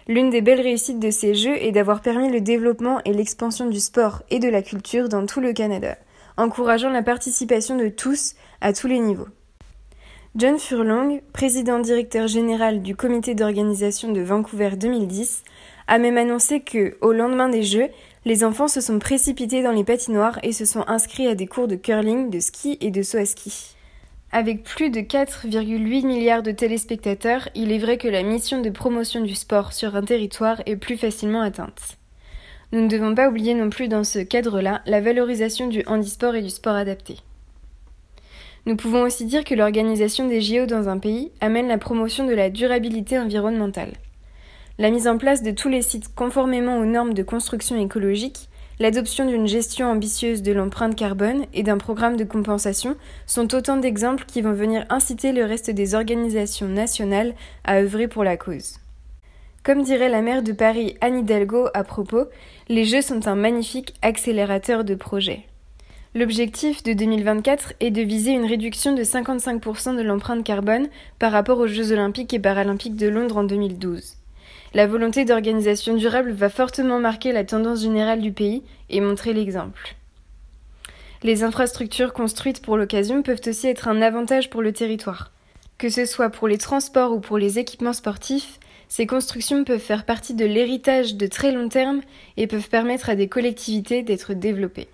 L'une 0.07 0.29
des 0.29 0.41
belles 0.41 0.59
réussites 0.59 0.99
de 0.99 1.11
ces 1.11 1.33
Jeux 1.33 1.55
est 1.55 1.71
d'avoir 1.71 2.01
permis 2.01 2.29
le 2.29 2.41
développement 2.41 2.99
et 3.05 3.13
l'expansion 3.13 3.69
du 3.69 3.79
sport 3.79 4.21
et 4.29 4.39
de 4.39 4.49
la 4.49 4.61
culture 4.61 5.07
dans 5.07 5.25
tout 5.25 5.39
le 5.39 5.53
Canada, 5.53 5.97
encourageant 6.35 6.89
la 6.89 7.03
participation 7.03 7.77
de 7.77 7.87
tous 7.87 8.35
à 8.59 8.73
tous 8.73 8.87
les 8.87 8.99
niveaux. 8.99 9.29
John 10.35 10.59
Furlong, 10.59 11.21
président 11.31 11.79
directeur 11.79 12.27
général 12.27 12.81
du 12.81 12.95
comité 12.95 13.35
d'organisation 13.35 14.11
de 14.11 14.21
Vancouver 14.21 14.71
2010, 14.75 15.43
a 15.87 15.99
même 15.99 16.17
annoncé 16.17 16.59
que, 16.61 16.97
au 17.01 17.13
lendemain 17.13 17.49
des 17.49 17.63
Jeux, 17.63 17.87
les 18.25 18.43
enfants 18.43 18.67
se 18.67 18.81
sont 18.81 18.99
précipités 18.99 19.63
dans 19.63 19.71
les 19.71 19.83
patinoires 19.83 20.39
et 20.43 20.51
se 20.51 20.65
sont 20.65 20.83
inscrits 20.87 21.27
à 21.27 21.35
des 21.35 21.47
cours 21.47 21.67
de 21.67 21.75
curling, 21.75 22.29
de 22.29 22.39
ski 22.39 22.77
et 22.81 22.89
de 22.89 23.03
saut 23.03 23.19
à 23.19 23.25
ski. 23.25 23.75
Avec 24.35 24.63
plus 24.63 24.89
de 24.89 24.99
4,8 24.99 26.07
milliards 26.07 26.41
de 26.41 26.49
téléspectateurs, 26.49 27.49
il 27.53 27.71
est 27.71 27.77
vrai 27.77 27.99
que 27.99 28.07
la 28.07 28.23
mission 28.23 28.61
de 28.61 28.71
promotion 28.71 29.21
du 29.21 29.35
sport 29.35 29.73
sur 29.73 29.95
un 29.95 30.01
territoire 30.01 30.59
est 30.65 30.75
plus 30.75 30.97
facilement 30.97 31.43
atteinte. 31.43 31.99
Nous 32.71 32.81
ne 32.81 32.87
devons 32.87 33.13
pas 33.13 33.29
oublier 33.29 33.53
non 33.53 33.69
plus 33.69 33.87
dans 33.87 34.03
ce 34.03 34.17
cadre-là 34.17 34.81
la 34.87 35.01
valorisation 35.01 35.67
du 35.67 35.83
handisport 35.85 36.33
et 36.33 36.41
du 36.41 36.49
sport 36.49 36.73
adapté. 36.73 37.17
Nous 38.65 38.75
pouvons 38.75 39.03
aussi 39.03 39.25
dire 39.25 39.43
que 39.43 39.53
l'organisation 39.53 40.27
des 40.27 40.41
JO 40.41 40.65
dans 40.65 40.89
un 40.89 40.97
pays 40.97 41.31
amène 41.39 41.67
la 41.67 41.77
promotion 41.77 42.25
de 42.25 42.33
la 42.33 42.49
durabilité 42.49 43.19
environnementale. 43.19 43.93
La 44.79 44.89
mise 44.89 45.07
en 45.07 45.19
place 45.19 45.43
de 45.43 45.51
tous 45.51 45.69
les 45.69 45.83
sites 45.83 46.15
conformément 46.15 46.79
aux 46.79 46.85
normes 46.85 47.13
de 47.13 47.21
construction 47.21 47.79
écologique, 47.79 48.49
l'adoption 48.79 49.25
d'une 49.25 49.47
gestion 49.47 49.91
ambitieuse 49.91 50.41
de 50.41 50.51
l'empreinte 50.51 50.95
carbone 50.95 51.45
et 51.53 51.63
d'un 51.63 51.77
programme 51.77 52.17
de 52.17 52.23
compensation 52.23 52.95
sont 53.25 53.53
autant 53.55 53.77
d'exemples 53.77 54.25
qui 54.25 54.41
vont 54.41 54.53
venir 54.53 54.85
inciter 54.89 55.31
le 55.31 55.45
reste 55.45 55.69
des 55.69 55.95
organisations 55.95 56.67
nationales 56.67 57.33
à 57.63 57.77
œuvrer 57.77 58.07
pour 58.07 58.23
la 58.23 58.37
cause. 58.37 58.79
Comme 59.63 59.83
dirait 59.83 60.09
la 60.09 60.21
maire 60.21 60.43
de 60.43 60.51
Paris 60.51 60.97
Anne 60.99 61.19
Hidalgo 61.19 61.67
à 61.73 61.83
propos, 61.83 62.25
les 62.67 62.83
Jeux 62.83 63.01
sont 63.01 63.27
un 63.27 63.35
magnifique 63.35 63.93
accélérateur 64.01 64.83
de 64.83 64.95
projets. 64.95 65.45
L'objectif 66.15 66.83
de 66.83 66.93
2024 66.93 67.73
est 67.79 67.89
de 67.89 68.01
viser 68.01 68.31
une 68.31 68.45
réduction 68.45 68.93
de 68.93 69.03
55% 69.03 69.95
de 69.95 70.03
l'empreinte 70.03 70.43
carbone 70.43 70.89
par 71.17 71.31
rapport 71.31 71.57
aux 71.59 71.67
Jeux 71.67 71.91
olympiques 71.91 72.33
et 72.33 72.39
paralympiques 72.39 72.97
de 72.97 73.07
Londres 73.07 73.37
en 73.37 73.43
2012. 73.43 74.22
La 74.75 74.87
volonté 74.87 75.23
d'organisation 75.23 75.95
durable 75.95 76.31
va 76.31 76.49
fortement 76.49 76.99
marquer 76.99 77.31
la 77.31 77.43
tendance 77.43 77.81
générale 77.81 78.21
du 78.21 78.31
pays 78.31 78.63
et 78.89 79.01
montrer 79.01 79.33
l'exemple. 79.33 79.95
Les 81.21 81.43
infrastructures 81.43 82.11
construites 82.11 82.61
pour 82.61 82.75
l'occasion 82.75 83.21
peuvent 83.21 83.41
aussi 83.45 83.67
être 83.67 83.87
un 83.87 84.01
avantage 84.01 84.49
pour 84.49 84.63
le 84.63 84.73
territoire. 84.73 85.31
Que 85.77 85.89
ce 85.89 86.05
soit 86.05 86.31
pour 86.31 86.47
les 86.47 86.57
transports 86.57 87.11
ou 87.11 87.19
pour 87.19 87.37
les 87.37 87.59
équipements 87.59 87.93
sportifs, 87.93 88.59
ces 88.87 89.05
constructions 89.05 89.63
peuvent 89.63 89.79
faire 89.79 90.05
partie 90.05 90.33
de 90.33 90.45
l'héritage 90.45 91.15
de 91.15 91.27
très 91.27 91.51
long 91.51 91.69
terme 91.69 92.01
et 92.37 92.47
peuvent 92.47 92.69
permettre 92.69 93.09
à 93.09 93.15
des 93.15 93.29
collectivités 93.29 94.01
d'être 94.01 94.33
développées. 94.33 94.87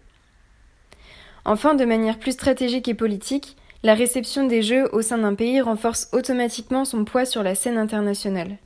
Enfin, 1.46 1.74
de 1.74 1.86
manière 1.86 2.20
plus 2.20 2.34
stratégique 2.34 2.90
et 2.90 2.94
politique, 2.94 3.56
la 3.84 3.94
réception 3.94 4.46
des 4.46 4.62
Jeux 4.62 4.90
au 4.94 5.02
sein 5.02 5.20
d'un 5.20 5.36
pays 5.36 5.62
renforce 5.62 6.10
automatiquement 6.12 6.84
son 6.84 7.06
poids 7.06 7.26
sur 7.26 7.44
la 7.44 7.56
scène 7.56 7.78
internationale. 7.78 8.58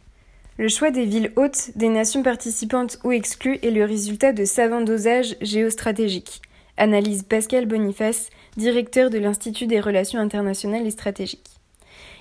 Le 0.60 0.68
choix 0.68 0.92
des 0.92 1.06
villes 1.06 1.32
hautes, 1.36 1.72
des 1.76 1.90
nations 1.90 2.22
participantes 2.22 3.00
ou 3.04 3.12
exclues 3.12 3.58
est 3.64 3.72
le 3.72 3.86
résultat 3.86 4.34
de 4.34 4.46
savants 4.46 4.82
dosages 4.82 5.36
géostratégiques, 5.42 6.44
analyse 6.78 7.24
Pascal 7.24 7.66
Boniface, 7.66 8.30
directeur 8.56 9.10
de 9.10 9.18
l'Institut 9.18 9.66
des 9.66 9.80
relations 9.80 10.20
internationales 10.20 10.86
et 10.86 10.92
stratégiques. 10.92 11.50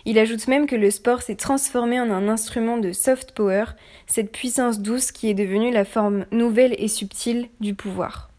Il 0.07 0.19
ajoute 0.19 0.49
même 0.49 0.67
que 0.67 0.77
le 0.77 0.91
sport 0.91 1.21
s'est 1.21 1.37
transformé 1.37 2.01
en 2.01 2.11
un 2.11 2.27
instrument 2.29 2.79
de 2.79 2.93
soft 2.93 3.33
power, 3.33 3.67
cette 4.07 4.33
puissance 4.33 4.81
douce 4.81 5.13
qui 5.13 5.29
est 5.29 5.35
devenue 5.35 5.71
la 5.71 5.85
forme 5.85 6.25
nouvelle 6.33 6.75
et 6.79 6.89
subtile 6.89 7.49
du 7.61 7.75
pouvoir. 7.75 8.31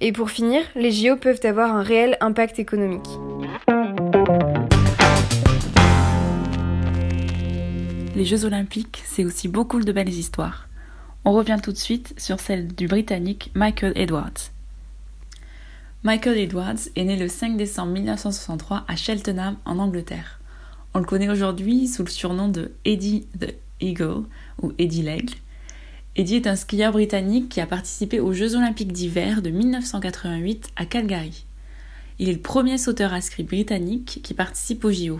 Et 0.00 0.12
pour 0.12 0.30
finir, 0.30 0.62
les 0.76 0.92
JO 0.92 1.16
peuvent 1.16 1.44
avoir 1.44 1.74
un 1.74 1.82
réel 1.82 2.16
impact 2.20 2.60
économique. 2.60 3.08
Les 8.14 8.26
Jeux 8.26 8.44
olympiques, 8.44 9.02
c'est 9.06 9.24
aussi 9.24 9.48
beaucoup 9.48 9.80
de 9.80 9.90
belles 9.90 10.10
histoires. 10.10 10.68
On 11.24 11.32
revient 11.32 11.58
tout 11.62 11.72
de 11.72 11.78
suite 11.78 12.12
sur 12.18 12.40
celle 12.40 12.68
du 12.68 12.86
Britannique 12.86 13.50
Michael 13.54 13.94
Edwards. 13.96 14.50
Michael 16.02 16.36
Edwards 16.36 16.90
est 16.94 17.04
né 17.04 17.16
le 17.16 17.28
5 17.28 17.56
décembre 17.56 17.92
1963 17.92 18.84
à 18.86 18.96
Cheltenham, 18.96 19.56
en 19.64 19.78
Angleterre. 19.78 20.40
On 20.92 20.98
le 20.98 21.06
connaît 21.06 21.30
aujourd'hui 21.30 21.88
sous 21.88 22.02
le 22.02 22.10
surnom 22.10 22.48
de 22.48 22.72
Eddie 22.84 23.26
the 23.40 23.54
Eagle 23.80 24.24
ou 24.60 24.72
Eddie 24.78 25.02
l'Aigle. 25.02 25.34
Eddie 26.14 26.36
est 26.36 26.46
un 26.46 26.56
skieur 26.56 26.92
britannique 26.92 27.48
qui 27.48 27.62
a 27.62 27.66
participé 27.66 28.20
aux 28.20 28.34
Jeux 28.34 28.56
olympiques 28.56 28.92
d'hiver 28.92 29.40
de 29.40 29.48
1988 29.48 30.68
à 30.76 30.84
Calgary. 30.84 31.46
Il 32.18 32.28
est 32.28 32.34
le 32.34 32.40
premier 32.40 32.76
sauteur 32.76 33.14
à 33.14 33.22
ski 33.22 33.42
britannique 33.42 34.20
qui 34.22 34.34
participe 34.34 34.84
aux 34.84 34.92
JO. 34.92 35.18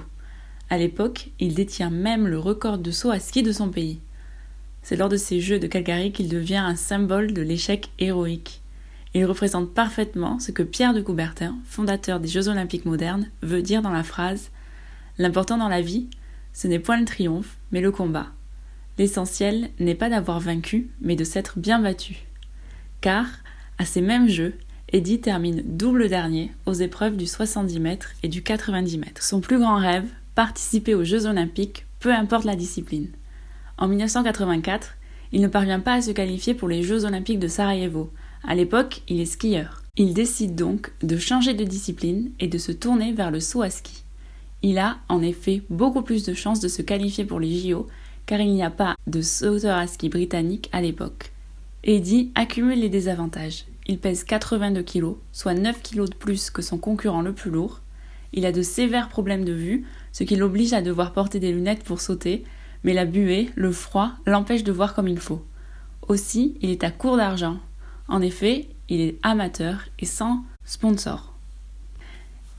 À 0.73 0.79
l'époque, 0.79 1.29
il 1.39 1.53
détient 1.53 1.91
même 1.91 2.27
le 2.27 2.39
record 2.39 2.79
de 2.79 2.91
saut 2.91 3.11
à 3.11 3.19
ski 3.19 3.43
de 3.43 3.53
son 3.53 3.69
pays. 3.69 4.01
C'est 4.83 4.97
lors 4.97 5.11
de 5.11 5.19
ces 5.19 5.39
Jeux 5.39 5.59
de 5.59 5.67
Calgary 5.67 6.13
qu'il 6.13 6.31
devient 6.31 6.57
un 6.57 6.77
symbole 6.77 7.35
de 7.35 7.43
l'échec 7.43 7.91
héroïque. 7.99 8.63
Il 9.13 9.27
représente 9.27 9.75
parfaitement 9.75 10.39
ce 10.39 10.51
que 10.51 10.63
Pierre 10.63 10.95
de 10.95 11.03
Coubertin, 11.03 11.59
fondateur 11.67 12.21
des 12.21 12.29
Jeux 12.29 12.49
olympiques 12.49 12.87
modernes, 12.87 13.29
veut 13.43 13.61
dire 13.61 13.83
dans 13.83 13.91
la 13.91 14.03
phrase 14.03 14.51
L'important 15.19 15.59
dans 15.59 15.69
la 15.69 15.83
vie, 15.83 16.09
ce 16.55 16.69
n'est 16.69 16.79
point 16.79 16.99
le 16.99 17.05
triomphe, 17.05 17.59
mais 17.71 17.83
le 17.83 17.93
combat. 17.93 18.29
L'essentiel 18.97 19.69
n'est 19.79 19.95
pas 19.95 20.09
d'avoir 20.09 20.41
vaincu, 20.41 20.89
mais 21.03 21.17
de 21.17 21.25
s'être 21.25 21.59
bien 21.59 21.81
battu. 21.81 22.25
Car, 23.03 23.27
à 23.77 23.85
ces 23.85 24.01
mêmes 24.01 24.31
Jeux, 24.31 24.55
Eddie 24.89 25.21
termine 25.21 25.63
double 25.67 26.09
dernier 26.09 26.51
aux 26.65 26.73
épreuves 26.73 27.19
du 27.19 27.27
70 27.27 27.79
mètres 27.79 28.13
et 28.23 28.29
du 28.29 28.43
90 28.43 28.97
mètres. 28.97 29.23
Son 29.23 29.43
plus 29.43 29.59
grand 29.59 29.77
rêve, 29.77 30.09
participer 30.35 30.95
aux 30.95 31.05
Jeux 31.05 31.27
olympiques, 31.27 31.87
peu 32.01 32.13
importe 32.13 32.45
la 32.45 32.57
discipline. 32.57 33.09
En 33.79 33.89
1984, 33.89 34.95
il 35.33 35.41
ne 35.41 35.49
parvient 35.49 35.81
pas 35.81 35.95
à 35.95 36.03
se 36.03 36.11
qualifier 36.11 36.55
pour 36.55 36.69
les 36.69 36.83
Jeux 36.83 37.05
olympiques 37.05 37.39
de 37.39 37.49
Sarajevo. 37.49 38.11
À 38.45 38.55
l'époque, 38.55 39.03
il 39.09 39.21
est 39.21 39.27
skieur. 39.27 39.83
Il 39.97 40.15
décide 40.15 40.55
donc 40.55 40.93
de 41.03 41.17
changer 41.17 41.55
de 41.55 41.65
discipline 41.65 42.31
et 42.41 42.49
de 42.49 42.59
se 42.59 42.73
tourner 42.73 43.13
vers 43.13 43.31
le 43.31 43.41
saut 43.41 43.63
à 43.63 43.71
ski. 43.71 44.05
Il 44.63 44.79
a 44.79 44.99
en 45.09 45.23
effet 45.23 45.63
beaucoup 45.71 46.03
plus 46.03 46.25
de 46.25 46.35
chances 46.35 46.61
de 46.61 46.69
se 46.69 46.83
qualifier 46.83 47.25
pour 47.25 47.41
les 47.41 47.53
JO 47.59 47.89
car 48.27 48.41
il 48.41 48.53
n'y 48.53 48.63
a 48.63 48.71
pas 48.71 48.95
de 49.07 49.21
sauteur 49.21 49.77
à 49.77 49.87
ski 49.87 50.09
britannique 50.09 50.69
à 50.73 50.81
l'époque. 50.81 51.33
Eddie 51.85 52.31
accumule 52.35 52.79
les 52.79 52.89
désavantages. 52.89 53.65
Il 53.87 53.99
pèse 53.99 54.23
82 54.23 54.83
kg, 54.83 55.15
soit 55.33 55.55
9 55.55 55.83
kg 55.83 56.09
de 56.09 56.15
plus 56.15 56.51
que 56.51 56.63
son 56.63 56.79
concurrent 56.79 57.23
le 57.23 57.33
plus 57.33 57.51
lourd. 57.51 57.81
Il 58.33 58.47
a 58.47 58.53
de 58.53 58.63
sévères 58.63 59.09
problèmes 59.09 59.45
de 59.45 59.53
vue, 59.53 59.85
ce 60.13 60.25
qui 60.25 60.37
l'oblige 60.37 60.73
à 60.73 60.83
devoir 60.83 61.13
porter 61.13 61.41
des 61.41 61.53
lunettes 61.53 61.85
pour 61.85 62.01
sauter, 62.01 62.45
mais 62.85 62.95
la 62.95 63.05
buée, 63.05 63.51
le 63.55 63.73
froid, 63.73 64.13
l'empêche 64.27 64.65
de 64.65 64.73
voir 64.73 64.95
comme 64.95 65.09
il 65.09 65.19
faut. 65.19 65.45
Aussi, 66.09 66.57
il 66.61 66.71
est 66.71 66.85
à 66.85 66.91
court 66.91 67.17
d'argent. 67.17 67.59
En 68.09 68.21
effet, 68.21 68.69
il 68.89 69.01
est 69.01 69.19
amateur 69.23 69.85
et 69.99 70.07
sans 70.07 70.43
sponsor. 70.65 71.33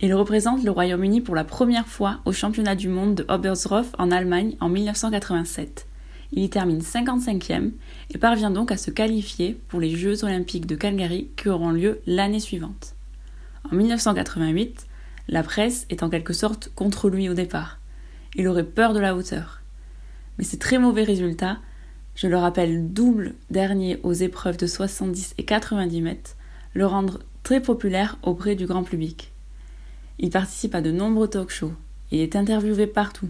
Il 0.02 0.14
représente 0.14 0.64
le 0.64 0.72
Royaume-Uni 0.72 1.22
pour 1.22 1.36
la 1.36 1.44
première 1.44 1.88
fois 1.88 2.20
au 2.26 2.34
championnat 2.34 2.76
du 2.76 2.90
monde 2.90 3.16
de 3.16 3.26
Oberstdorf 3.30 3.96
en 3.98 4.12
Allemagne 4.12 4.56
en 4.60 4.68
1987. 4.68 5.88
Il 6.34 6.44
y 6.44 6.50
termine 6.50 6.80
55e 6.80 7.72
et 8.10 8.18
parvient 8.18 8.50
donc 8.50 8.72
à 8.72 8.78
se 8.78 8.90
qualifier 8.90 9.58
pour 9.68 9.80
les 9.80 9.96
Jeux 9.96 10.24
olympiques 10.26 10.66
de 10.66 10.76
Calgary 10.76 11.30
qui 11.38 11.48
auront 11.48 11.72
lieu 11.72 12.02
l'année 12.08 12.40
suivante. 12.40 12.96
En 13.72 13.76
1988, 13.76 14.88
la 15.28 15.44
presse 15.44 15.86
est 15.90 16.04
en 16.04 16.10
quelque 16.10 16.34
sorte 16.34 16.72
contre 16.76 17.10
lui 17.10 17.30
au 17.30 17.34
départ. 17.34 17.80
Il 18.36 18.48
aurait 18.48 18.64
peur 18.64 18.94
de 18.94 19.00
la 19.00 19.16
hauteur. 19.16 19.62
Mais 20.38 20.44
ces 20.44 20.58
très 20.58 20.78
mauvais 20.78 21.04
résultats, 21.04 21.60
je 22.16 22.28
le 22.28 22.38
rappelle 22.38 22.92
double 22.92 23.36
dernier 23.50 24.00
aux 24.04 24.14
épreuves 24.14 24.58
de 24.58 24.68
70 24.68 25.36
et 25.38 25.46
90 25.46 26.02
mètres, 26.02 26.36
le 26.74 26.86
rendent 26.86 27.20
très 27.44 27.62
populaire 27.62 28.18
auprès 28.24 28.56
du 28.56 28.66
grand 28.66 28.84
public. 28.84 29.32
Il 30.20 30.30
participe 30.30 30.76
à 30.76 30.82
de 30.82 30.92
nombreux 30.92 31.28
talk-shows. 31.28 31.74
Il 32.12 32.20
est 32.20 32.36
interviewé 32.36 32.88
partout. 32.88 33.30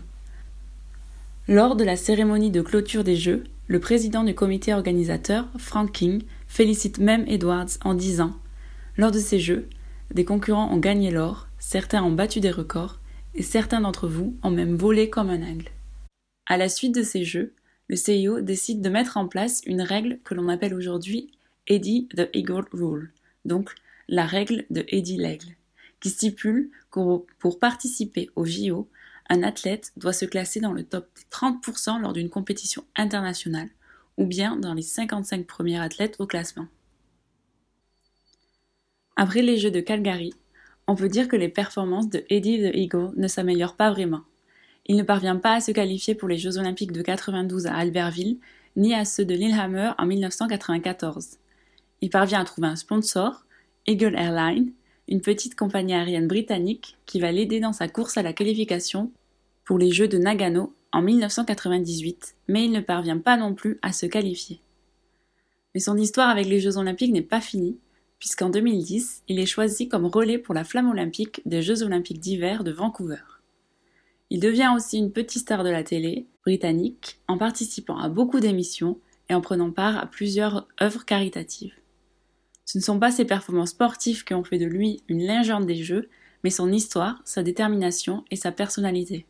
Lors 1.48 1.76
de 1.76 1.84
la 1.84 1.96
cérémonie 1.96 2.52
de 2.52 2.62
clôture 2.62 3.04
des 3.04 3.16
Jeux, 3.16 3.44
le 3.68 3.80
président 3.80 4.24
du 4.24 4.36
comité 4.36 4.74
organisateur, 4.74 5.48
Frank 5.58 5.92
King, 5.92 6.24
félicite 6.48 7.00
même 7.00 7.26
Edwards 7.28 7.70
en 7.84 7.94
disant 7.94 8.34
Lors 8.98 9.12
de 9.12 9.20
ces 9.20 9.40
Jeux, 9.40 9.68
des 10.14 10.26
concurrents 10.26 10.72
ont 10.72 10.78
gagné 10.78 11.12
l'or, 11.12 11.48
certains 11.64 12.04
ont 12.04 12.12
battu 12.12 12.42
des 12.42 12.52
records, 12.52 13.00
et 13.34 13.42
certains 13.42 13.82
d'entre 13.82 14.08
vous 14.08 14.38
ont 14.44 14.52
même 14.52 14.76
volé 14.76 15.10
comme 15.10 15.30
un 15.30 15.42
aigle. 15.42 15.70
À 16.46 16.58
la 16.58 16.70
suite 16.70 16.94
de 16.94 17.04
ces 17.04 17.24
Jeux, 17.24 17.54
le 17.88 17.96
CIO 17.96 18.42
décide 18.42 18.82
de 18.82 18.90
mettre 18.90 19.18
en 19.18 19.28
place 19.28 19.62
une 19.66 19.82
règle 19.82 20.20
que 20.24 20.36
l'on 20.36 20.50
appelle 20.50 20.76
aujourd'hui 20.76 21.32
Eddie 21.68 22.10
the 22.16 22.30
Eagle 22.34 22.66
Rule, 22.74 23.12
donc 23.46 23.74
la 24.08 24.26
règle 24.26 24.66
de 24.70 24.86
Eddie 24.90 25.18
l'aigle 25.18 25.56
qui 26.02 26.10
stipule 26.10 26.70
que 26.92 27.00
pour 27.40 27.60
participer 27.60 28.30
au 28.36 28.46
JO, 28.46 28.90
un 29.30 29.42
athlète 29.42 29.94
doit 29.96 30.12
se 30.12 30.26
classer 30.26 30.60
dans 30.60 30.74
le 30.74 30.84
top 30.84 31.08
des 31.16 31.24
30% 31.32 32.02
lors 32.02 32.12
d'une 32.12 32.30
compétition 32.30 32.84
internationale, 32.98 33.70
ou 34.18 34.26
bien 34.26 34.58
dans 34.58 34.74
les 34.74 34.82
55 34.82 35.48
premiers 35.48 35.80
athlètes 35.80 36.18
au 36.20 36.28
classement. 36.28 36.68
Après 39.16 39.42
les 39.42 39.58
Jeux 39.58 39.72
de 39.72 39.80
Calgary, 39.80 40.34
on 40.88 40.96
peut 40.96 41.10
dire 41.10 41.28
que 41.28 41.36
les 41.36 41.50
performances 41.50 42.10
de 42.10 42.24
Eddie 42.30 42.60
the 42.60 42.76
Eagle 42.76 43.12
ne 43.16 43.28
s'améliorent 43.28 43.76
pas 43.76 43.92
vraiment. 43.92 44.22
Il 44.86 44.98
ne 44.98 45.04
parvient 45.04 45.38
pas 45.38 45.54
à 45.54 45.62
se 45.62 45.72
qualifier 45.72 46.14
pour 46.14 46.28
les 46.28 46.38
Jeux 46.38 46.58
olympiques 46.58 46.92
de 46.92 47.02
92 47.02 47.68
à 47.68 47.76
Albertville, 47.76 48.38
ni 48.76 48.94
à 48.94 49.06
ceux 49.06 49.24
de 49.24 49.34
Lillehammer 49.34 49.92
en 49.98 50.06
1994. 50.06 51.38
Il 52.02 52.10
parvient 52.10 52.42
à 52.42 52.46
trouver 52.46 52.68
un 52.68 52.76
sponsor, 52.76 53.46
Eagle 53.88 54.16
Airline, 54.16 54.74
une 55.08 55.22
petite 55.22 55.56
compagnie 55.56 55.94
aérienne 55.94 56.28
britannique 56.28 56.98
qui 57.06 57.20
va 57.20 57.32
l'aider 57.32 57.60
dans 57.60 57.74
sa 57.74 57.88
course 57.88 58.18
à 58.18 58.24
la 58.24 58.34
qualification 58.34 59.12
pour 59.64 59.78
les 59.78 59.92
Jeux 59.92 60.08
de 60.08 60.18
Nagano 60.18 60.74
en 60.92 61.02
1998, 61.02 62.36
mais 62.48 62.66
il 62.66 62.72
ne 62.72 62.82
parvient 62.82 63.20
pas 63.20 63.38
non 63.38 63.54
plus 63.54 63.80
à 63.82 63.94
se 63.94 64.06
qualifier. 64.06 64.60
Mais 65.74 65.80
son 65.80 65.98
histoire 65.98 66.30
avec 66.30 66.46
les 66.46 66.60
Jeux 66.60 66.78
olympiques 66.78 67.12
n'est 67.12 67.22
pas 67.22 67.42
finie, 67.42 67.78
puisqu'en 68.24 68.50
2010, 68.50 69.24
il 69.28 69.38
est 69.38 69.46
choisi 69.46 69.90
comme 69.90 70.06
relais 70.06 70.38
pour 70.38 70.56
la 70.56 70.64
flamme 70.64 70.90
olympique 70.90 71.42
des 71.46 71.62
Jeux 71.62 71.84
olympiques 71.84 72.22
d'hiver 72.22 72.64
de 72.64 72.72
Vancouver. 72.72 73.20
Il 74.30 74.40
devient 74.40 74.72
aussi 74.74 74.98
une 74.98 75.12
petite 75.12 75.42
star 75.42 75.66
de 75.66 75.70
la 75.70 75.84
télé 75.84 76.26
britannique 76.46 77.20
en 77.28 77.38
participant 77.38 77.98
à 77.98 78.08
beaucoup 78.08 78.40
d'émissions 78.40 78.98
et 79.30 79.34
en 79.34 79.42
prenant 79.42 79.72
part 79.72 79.98
à 79.98 80.06
plusieurs 80.06 80.70
œuvres 80.82 81.04
caritatives. 81.04 81.74
Ce 82.64 82.78
ne 82.78 82.84
sont 82.84 82.98
pas 82.98 83.12
ses 83.12 83.26
performances 83.26 83.72
sportives 83.72 84.24
qui 84.24 84.34
ont 84.34 84.46
fait 84.46 84.58
de 84.58 84.68
lui 84.68 85.04
une 85.10 85.28
légende 85.28 85.66
des 85.66 85.84
Jeux, 85.84 86.08
mais 86.46 86.50
son 86.50 86.72
histoire, 86.72 87.22
sa 87.26 87.44
détermination 87.44 88.24
et 88.32 88.38
sa 88.38 88.54
personnalité. 88.54 89.26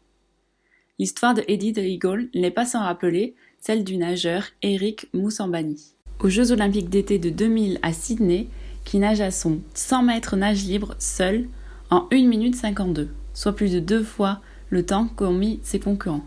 L'histoire 1.00 1.34
de 1.34 1.44
Eddie 1.48 1.74
the 1.74 1.80
Eagle 1.80 2.30
n'est 2.36 2.52
pas 2.52 2.68
sans 2.68 2.84
rappeler 2.84 3.34
celle 3.60 3.84
du 3.84 3.98
nageur 3.98 4.44
Eric 4.62 5.08
Moussambani. 5.14 5.96
Aux 6.20 6.30
Jeux 6.30 6.52
olympiques 6.52 6.92
d'été 6.92 7.18
de 7.18 7.32
2000 7.32 7.80
à 7.82 7.92
Sydney, 7.92 8.50
qui 8.84 9.00
nage 9.00 9.22
à 9.22 9.32
son 9.32 9.60
100 9.74 10.04
mètres 10.04 10.36
nage 10.36 10.64
libre 10.64 10.96
seul 11.00 11.48
en 11.90 12.08
1 12.12 12.28
minute 12.28 12.56
52, 12.56 13.10
soit 13.34 13.56
plus 13.56 13.72
de 13.72 13.80
deux 13.80 14.04
fois 14.04 14.40
le 14.70 14.86
temps 14.86 15.08
qu'ont 15.16 15.34
mis 15.34 15.60
ses 15.64 15.80
concurrents. 15.80 16.26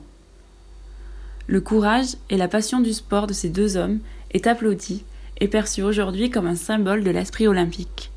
Le 1.46 1.60
courage 1.60 2.16
et 2.30 2.36
la 2.36 2.48
passion 2.48 2.80
du 2.80 2.92
sport 2.92 3.26
de 3.26 3.32
ces 3.32 3.48
deux 3.48 3.76
hommes 3.76 4.00
est 4.32 4.46
applaudi 4.46 5.04
et 5.38 5.48
perçu 5.48 5.82
aujourd'hui 5.82 6.30
comme 6.30 6.46
un 6.46 6.56
symbole 6.56 7.04
de 7.04 7.10
l'esprit 7.10 7.46
olympique. 7.46 8.10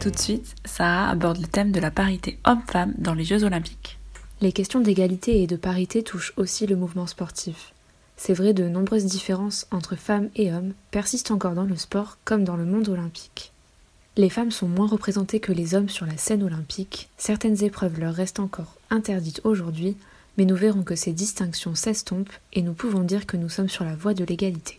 Tout 0.00 0.10
de 0.10 0.18
suite, 0.18 0.56
Sarah 0.64 1.10
aborde 1.10 1.38
le 1.38 1.46
thème 1.46 1.70
de 1.70 1.78
la 1.78 1.92
parité 1.92 2.38
homme-femme 2.44 2.92
dans 2.98 3.14
les 3.14 3.24
Jeux 3.24 3.44
olympiques. 3.44 3.98
Les 4.40 4.50
questions 4.50 4.80
d'égalité 4.80 5.42
et 5.42 5.46
de 5.46 5.54
parité 5.54 6.02
touchent 6.02 6.32
aussi 6.36 6.66
le 6.66 6.74
mouvement 6.74 7.06
sportif. 7.06 7.72
C'est 8.16 8.34
vrai, 8.34 8.52
de 8.52 8.68
nombreuses 8.68 9.06
différences 9.06 9.66
entre 9.70 9.96
femmes 9.96 10.30
et 10.36 10.52
hommes 10.52 10.74
persistent 10.90 11.30
encore 11.30 11.54
dans 11.54 11.64
le 11.64 11.76
sport 11.76 12.18
comme 12.24 12.44
dans 12.44 12.56
le 12.56 12.64
monde 12.64 12.88
olympique. 12.88 13.52
Les 14.16 14.28
femmes 14.28 14.50
sont 14.50 14.68
moins 14.68 14.86
représentées 14.86 15.40
que 15.40 15.52
les 15.52 15.74
hommes 15.74 15.88
sur 15.88 16.04
la 16.04 16.18
scène 16.18 16.42
olympique, 16.42 17.08
certaines 17.16 17.64
épreuves 17.64 17.98
leur 17.98 18.14
restent 18.14 18.40
encore 18.40 18.76
interdites 18.90 19.40
aujourd'hui, 19.44 19.96
mais 20.36 20.44
nous 20.44 20.56
verrons 20.56 20.82
que 20.82 20.96
ces 20.96 21.12
distinctions 21.12 21.74
s'estompent 21.74 22.32
et 22.52 22.62
nous 22.62 22.74
pouvons 22.74 23.00
dire 23.00 23.26
que 23.26 23.36
nous 23.36 23.48
sommes 23.48 23.70
sur 23.70 23.84
la 23.84 23.94
voie 23.94 24.14
de 24.14 24.24
l'égalité. 24.24 24.78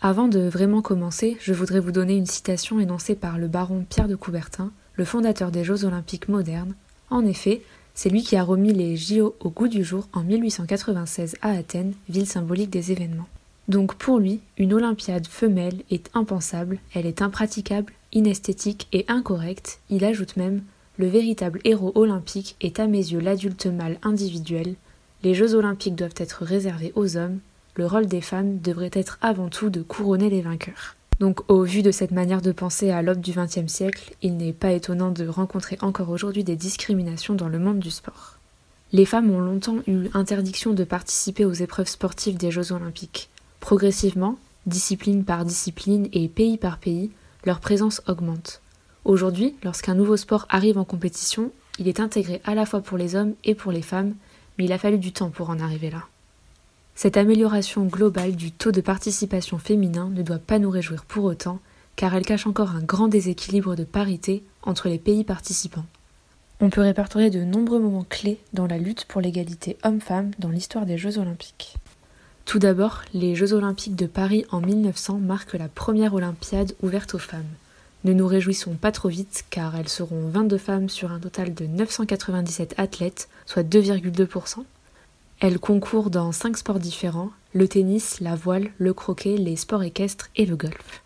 Avant 0.00 0.26
de 0.26 0.40
vraiment 0.40 0.82
commencer, 0.82 1.36
je 1.40 1.52
voudrais 1.52 1.80
vous 1.80 1.92
donner 1.92 2.16
une 2.16 2.26
citation 2.26 2.80
énoncée 2.80 3.14
par 3.14 3.38
le 3.38 3.46
baron 3.46 3.86
Pierre 3.88 4.08
de 4.08 4.16
Coubertin, 4.16 4.72
le 4.94 5.04
fondateur 5.04 5.50
des 5.50 5.64
Jeux 5.64 5.84
olympiques 5.84 6.28
modernes. 6.28 6.74
En 7.10 7.24
effet, 7.24 7.62
c'est 7.94 8.10
lui 8.10 8.22
qui 8.22 8.36
a 8.36 8.44
remis 8.44 8.72
les 8.72 8.96
JO 8.96 9.34
au 9.40 9.50
goût 9.50 9.68
du 9.68 9.84
jour 9.84 10.08
en 10.12 10.22
1896 10.22 11.36
à 11.42 11.50
Athènes, 11.50 11.94
ville 12.08 12.26
symbolique 12.26 12.70
des 12.70 12.92
événements. 12.92 13.28
Donc 13.68 13.94
pour 13.94 14.18
lui, 14.18 14.40
une 14.58 14.74
Olympiade 14.74 15.26
femelle 15.26 15.82
est 15.90 16.10
impensable, 16.14 16.78
elle 16.94 17.06
est 17.06 17.22
impraticable, 17.22 17.92
inesthétique 18.12 18.88
et 18.92 19.04
incorrecte. 19.08 19.80
Il 19.90 20.04
ajoute 20.04 20.36
même 20.36 20.62
Le 20.98 21.06
véritable 21.06 21.60
héros 21.64 21.92
olympique 21.94 22.56
est 22.60 22.80
à 22.80 22.86
mes 22.86 22.98
yeux 22.98 23.20
l'adulte 23.20 23.66
mâle 23.66 23.98
individuel. 24.02 24.74
Les 25.22 25.34
Jeux 25.34 25.54
olympiques 25.54 25.94
doivent 25.94 26.14
être 26.16 26.44
réservés 26.44 26.92
aux 26.96 27.16
hommes, 27.16 27.38
le 27.74 27.86
rôle 27.86 28.06
des 28.06 28.20
femmes 28.20 28.58
devrait 28.58 28.90
être 28.92 29.18
avant 29.22 29.48
tout 29.48 29.70
de 29.70 29.80
couronner 29.80 30.28
les 30.28 30.42
vainqueurs. 30.42 30.96
Donc 31.22 31.48
au 31.48 31.62
vu 31.62 31.82
de 31.82 31.92
cette 31.92 32.10
manière 32.10 32.42
de 32.42 32.50
penser 32.50 32.90
à 32.90 33.00
l'aube 33.00 33.20
du 33.20 33.30
XXe 33.30 33.72
siècle, 33.72 34.12
il 34.22 34.36
n'est 34.36 34.52
pas 34.52 34.72
étonnant 34.72 35.12
de 35.12 35.24
rencontrer 35.24 35.78
encore 35.80 36.10
aujourd'hui 36.10 36.42
des 36.42 36.56
discriminations 36.56 37.34
dans 37.34 37.48
le 37.48 37.60
monde 37.60 37.78
du 37.78 37.92
sport. 37.92 38.38
Les 38.90 39.04
femmes 39.04 39.30
ont 39.30 39.38
longtemps 39.38 39.76
eu 39.86 40.08
interdiction 40.14 40.72
de 40.72 40.82
participer 40.82 41.44
aux 41.44 41.52
épreuves 41.52 41.86
sportives 41.86 42.38
des 42.38 42.50
Jeux 42.50 42.72
olympiques. 42.72 43.30
Progressivement, 43.60 44.36
discipline 44.66 45.24
par 45.24 45.44
discipline 45.44 46.08
et 46.12 46.26
pays 46.26 46.58
par 46.58 46.78
pays, 46.78 47.12
leur 47.44 47.60
présence 47.60 48.02
augmente. 48.08 48.60
Aujourd'hui, 49.04 49.54
lorsqu'un 49.62 49.94
nouveau 49.94 50.16
sport 50.16 50.46
arrive 50.48 50.76
en 50.76 50.84
compétition, 50.84 51.52
il 51.78 51.86
est 51.86 52.00
intégré 52.00 52.40
à 52.44 52.56
la 52.56 52.66
fois 52.66 52.80
pour 52.80 52.98
les 52.98 53.14
hommes 53.14 53.34
et 53.44 53.54
pour 53.54 53.70
les 53.70 53.82
femmes, 53.82 54.16
mais 54.58 54.64
il 54.64 54.72
a 54.72 54.78
fallu 54.78 54.98
du 54.98 55.12
temps 55.12 55.30
pour 55.30 55.50
en 55.50 55.60
arriver 55.60 55.90
là. 55.90 56.02
Cette 57.02 57.16
amélioration 57.16 57.84
globale 57.86 58.36
du 58.36 58.52
taux 58.52 58.70
de 58.70 58.80
participation 58.80 59.58
féminin 59.58 60.08
ne 60.14 60.22
doit 60.22 60.38
pas 60.38 60.60
nous 60.60 60.70
réjouir 60.70 61.04
pour 61.04 61.24
autant, 61.24 61.58
car 61.96 62.14
elle 62.14 62.24
cache 62.24 62.46
encore 62.46 62.76
un 62.76 62.80
grand 62.80 63.08
déséquilibre 63.08 63.74
de 63.74 63.82
parité 63.82 64.44
entre 64.62 64.88
les 64.88 65.00
pays 65.00 65.24
participants. 65.24 65.84
On 66.60 66.70
peut 66.70 66.80
répertorier 66.80 67.28
de 67.28 67.42
nombreux 67.42 67.80
moments 67.80 68.06
clés 68.08 68.38
dans 68.52 68.68
la 68.68 68.78
lutte 68.78 69.06
pour 69.06 69.20
l'égalité 69.20 69.78
homme-femme 69.82 70.30
dans 70.38 70.50
l'histoire 70.50 70.86
des 70.86 70.96
Jeux 70.96 71.18
olympiques. 71.18 71.74
Tout 72.44 72.60
d'abord, 72.60 73.02
les 73.14 73.34
Jeux 73.34 73.52
olympiques 73.52 73.96
de 73.96 74.06
Paris 74.06 74.46
en 74.52 74.60
1900 74.60 75.18
marquent 75.18 75.54
la 75.54 75.66
première 75.66 76.14
Olympiade 76.14 76.76
ouverte 76.84 77.16
aux 77.16 77.18
femmes. 77.18 77.42
Ne 78.04 78.12
nous 78.12 78.28
réjouissons 78.28 78.74
pas 78.74 78.92
trop 78.92 79.08
vite 79.08 79.44
car 79.50 79.74
elles 79.74 79.88
seront 79.88 80.28
22 80.28 80.56
femmes 80.56 80.88
sur 80.88 81.10
un 81.10 81.18
total 81.18 81.52
de 81.52 81.66
997 81.66 82.74
athlètes, 82.78 83.28
soit 83.44 83.64
2,2%. 83.64 84.62
Elle 85.42 85.58
concourt 85.58 86.10
dans 86.10 86.30
cinq 86.30 86.56
sports 86.56 86.78
différents 86.78 87.30
le 87.52 87.66
tennis, 87.66 88.20
la 88.20 88.36
voile, 88.36 88.70
le 88.78 88.94
croquet, 88.94 89.36
les 89.36 89.56
sports 89.56 89.82
équestres 89.82 90.30
et 90.36 90.46
le 90.46 90.54
golf. 90.54 91.02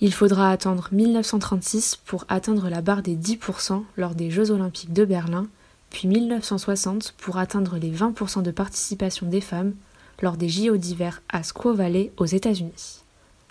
Il 0.00 0.14
faudra 0.14 0.52
attendre 0.52 0.90
1936 0.92 1.96
pour 2.06 2.24
atteindre 2.28 2.68
la 2.68 2.82
barre 2.82 3.02
des 3.02 3.16
10% 3.16 3.82
lors 3.96 4.14
des 4.14 4.30
Jeux 4.30 4.52
olympiques 4.52 4.92
de 4.92 5.04
Berlin, 5.04 5.48
puis 5.90 6.06
1960 6.06 7.16
pour 7.18 7.36
atteindre 7.36 7.76
les 7.76 7.90
20% 7.90 8.42
de 8.42 8.52
participation 8.52 9.26
des 9.26 9.40
femmes 9.40 9.74
lors 10.22 10.36
des 10.36 10.48
JO 10.48 10.76
d'hiver 10.76 11.20
à 11.28 11.42
Squaw 11.42 11.74
Valley 11.74 12.12
aux 12.16 12.26
États-Unis. 12.26 13.02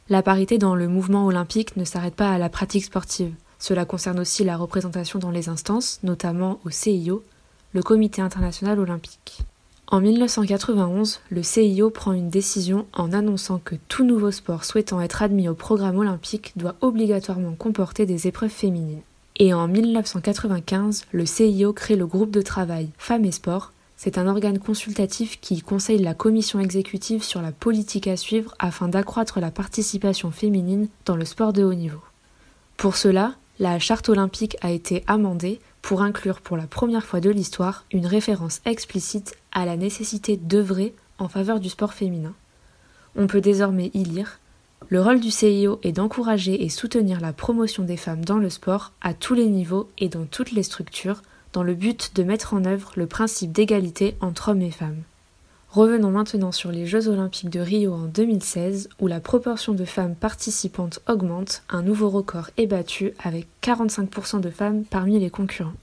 La 0.07 0.23
parité 0.23 0.57
dans 0.57 0.75
le 0.75 0.87
mouvement 0.87 1.25
olympique 1.25 1.75
ne 1.75 1.83
s'arrête 1.83 2.15
pas 2.15 2.31
à 2.31 2.37
la 2.37 2.47
pratique 2.47 2.85
sportive. 2.85 3.35
Cela 3.59 3.83
concerne 3.83 4.21
aussi 4.21 4.45
la 4.45 4.55
représentation 4.55 5.19
dans 5.19 5.31
les 5.31 5.49
instances, 5.49 5.99
notamment 6.01 6.61
au 6.63 6.69
CIO, 6.69 7.25
le 7.73 7.83
Comité 7.83 8.21
international 8.21 8.79
olympique. 8.79 9.43
En 9.87 10.01
1991, 10.01 11.19
le 11.29 11.43
CIO 11.43 11.89
prend 11.89 12.13
une 12.13 12.29
décision 12.29 12.87
en 12.93 13.11
annonçant 13.11 13.59
que 13.59 13.75
tout 13.89 14.03
nouveau 14.03 14.31
sport 14.31 14.65
souhaitant 14.65 15.01
être 15.01 15.21
admis 15.21 15.49
au 15.49 15.53
programme 15.53 15.97
olympique 15.97 16.53
doit 16.55 16.75
obligatoirement 16.81 17.53
comporter 17.53 18.05
des 18.05 18.27
épreuves 18.27 18.49
féminines. 18.49 19.01
Et 19.35 19.53
en 19.53 19.67
1995, 19.67 21.05
le 21.11 21.25
CIO 21.25 21.73
crée 21.73 21.95
le 21.95 22.07
groupe 22.07 22.31
de 22.31 22.41
travail 22.41 22.89
Femmes 22.97 23.25
et 23.25 23.31
Sport. 23.31 23.71
C'est 23.97 24.17
un 24.17 24.27
organe 24.27 24.59
consultatif 24.59 25.39
qui 25.41 25.61
conseille 25.61 26.01
la 26.01 26.13
commission 26.13 26.59
exécutive 26.59 27.23
sur 27.23 27.41
la 27.41 27.51
politique 27.51 28.07
à 28.07 28.17
suivre 28.17 28.55
afin 28.59 28.87
d'accroître 28.87 29.39
la 29.39 29.51
participation 29.51 30.31
féminine 30.31 30.87
dans 31.05 31.15
le 31.15 31.25
sport 31.25 31.53
de 31.53 31.63
haut 31.63 31.73
niveau. 31.73 32.01
Pour 32.77 32.95
cela, 32.95 33.35
la 33.59 33.77
charte 33.79 34.09
olympique 34.09 34.57
a 34.61 34.71
été 34.71 35.03
amendée 35.07 35.59
pour 35.81 36.01
inclure 36.01 36.41
pour 36.41 36.57
la 36.57 36.65
première 36.65 37.05
fois 37.05 37.19
de 37.19 37.29
l'histoire 37.29 37.85
une 37.91 38.07
référence 38.07 38.61
explicite 38.65 39.35
à 39.53 39.65
la 39.65 39.77
nécessité 39.77 40.37
d'œuvrer 40.37 40.93
en 41.19 41.29
faveur 41.29 41.59
du 41.59 41.69
sport 41.69 41.93
féminin. 41.93 42.33
On 43.15 43.27
peut 43.27 43.41
désormais 43.41 43.91
y 43.93 44.03
lire 44.03 44.39
Le 44.89 45.01
rôle 45.01 45.19
du 45.19 45.31
CIO 45.31 45.79
est 45.83 45.93
d'encourager 45.93 46.63
et 46.63 46.69
soutenir 46.69 47.21
la 47.21 47.31
promotion 47.31 47.83
des 47.83 47.97
femmes 47.97 48.25
dans 48.25 48.39
le 48.39 48.49
sport 48.49 48.91
à 49.01 49.13
tous 49.13 49.33
les 49.33 49.47
niveaux 49.47 49.89
et 49.97 50.09
dans 50.09 50.25
toutes 50.25 50.51
les 50.51 50.63
structures 50.63 51.21
dans 51.53 51.63
le 51.63 51.75
but 51.75 52.15
de 52.15 52.23
mettre 52.23 52.53
en 52.53 52.65
œuvre 52.65 52.91
le 52.95 53.05
principe 53.05 53.51
d'égalité 53.51 54.15
entre 54.19 54.49
hommes 54.49 54.61
et 54.61 54.71
femmes. 54.71 55.03
Revenons 55.69 56.11
maintenant 56.11 56.51
sur 56.51 56.71
les 56.71 56.85
Jeux 56.85 57.07
olympiques 57.07 57.49
de 57.49 57.59
Rio 57.59 57.93
en 57.93 58.05
2016 58.05 58.89
où 58.99 59.07
la 59.07 59.19
proportion 59.19 59.73
de 59.73 59.85
femmes 59.85 60.15
participantes 60.15 60.99
augmente, 61.07 61.63
un 61.69 61.81
nouveau 61.81 62.09
record 62.09 62.51
est 62.57 62.67
battu 62.67 63.13
avec 63.23 63.47
45% 63.63 64.39
de 64.39 64.51
femmes 64.51 64.83
parmi 64.83 65.19
les 65.19 65.31
concurrents. 65.31 65.73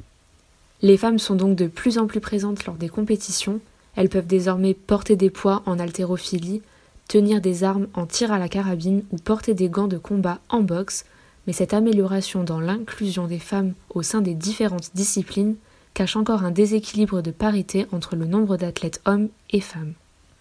Les 0.83 0.97
femmes 0.97 1.19
sont 1.19 1.35
donc 1.35 1.57
de 1.57 1.67
plus 1.67 1.99
en 1.99 2.07
plus 2.07 2.21
présentes 2.21 2.65
lors 2.65 2.77
des 2.77 2.89
compétitions, 2.89 3.61
elles 3.97 4.09
peuvent 4.09 4.27
désormais 4.27 4.75
porter 4.75 5.17
des 5.17 5.31
poids 5.31 5.63
en 5.67 5.79
haltérophilie, 5.79 6.63
tenir 7.09 7.41
des 7.41 7.65
armes 7.65 7.89
en 7.95 8.07
tir 8.07 8.33
à 8.33 8.39
la 8.39 8.49
carabine 8.49 9.03
ou 9.11 9.17
porter 9.17 9.53
des 9.53 9.69
gants 9.69 9.89
de 9.89 9.99
combat 9.99 10.39
en 10.49 10.61
boxe, 10.61 11.05
mais 11.47 11.53
cette 11.53 11.75
amélioration 11.75 12.45
dans 12.45 12.61
l'inclusion 12.61 13.27
des 13.27 13.39
femmes 13.39 13.75
au 13.91 14.03
sein 14.03 14.21
des 14.21 14.35
différentes 14.35 14.91
disciplines 14.95 15.57
cache 15.93 16.17
encore 16.17 16.45
un 16.45 16.51
déséquilibre 16.51 17.21
de 17.21 17.31
parité 17.31 17.87
entre 17.93 18.17
le 18.17 18.27
nombre 18.27 18.57
d'athlètes 18.57 19.03
hommes 19.07 19.29
et 19.51 19.61
femmes. 19.61 19.95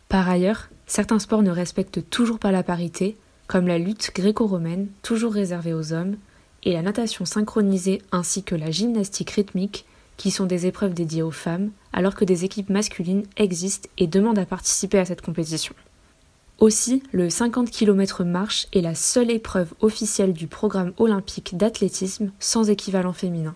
Par 0.08 0.30
ailleurs, 0.30 0.70
certains 0.86 1.20
sports 1.20 1.42
ne 1.42 1.52
respectent 1.52 2.08
toujours 2.10 2.40
pas 2.40 2.52
la 2.52 2.64
parité, 2.64 3.18
comme 3.48 3.68
la 3.68 3.80
lutte 3.80 4.12
gréco-romaine, 4.14 4.88
toujours 5.02 5.34
réservée 5.34 5.74
aux 5.74 5.92
hommes, 5.92 6.18
et 6.64 6.74
la 6.74 6.82
natation 6.82 7.26
synchronisée 7.26 8.02
ainsi 8.12 8.44
que 8.44 8.56
la 8.56 8.70
gymnastique 8.70 9.32
rythmique, 9.32 9.86
qui 10.20 10.32
sont 10.32 10.46
des 10.46 10.68
épreuves 10.68 10.94
dédiées 10.94 11.24
aux 11.24 11.32
femmes, 11.32 11.72
alors 11.94 12.14
que 12.14 12.26
des 12.26 12.44
équipes 12.44 12.70
masculines 12.70 13.24
existent 13.38 13.90
et 13.98 14.06
demandent 14.06 14.38
à 14.38 14.46
participer 14.46 15.00
à 15.00 15.06
cette 15.06 15.22
compétition. 15.22 15.74
Aussi, 16.60 17.02
le 17.14 17.30
50 17.30 17.72
km 17.72 18.26
marche 18.26 18.68
est 18.74 18.82
la 18.82 18.96
seule 18.96 19.32
épreuve 19.32 19.74
officielle 19.80 20.34
du 20.34 20.48
programme 20.48 20.92
olympique 20.98 21.56
d'athlétisme 21.56 22.32
sans 22.38 22.70
équivalent 22.70 23.14
féminin. 23.14 23.56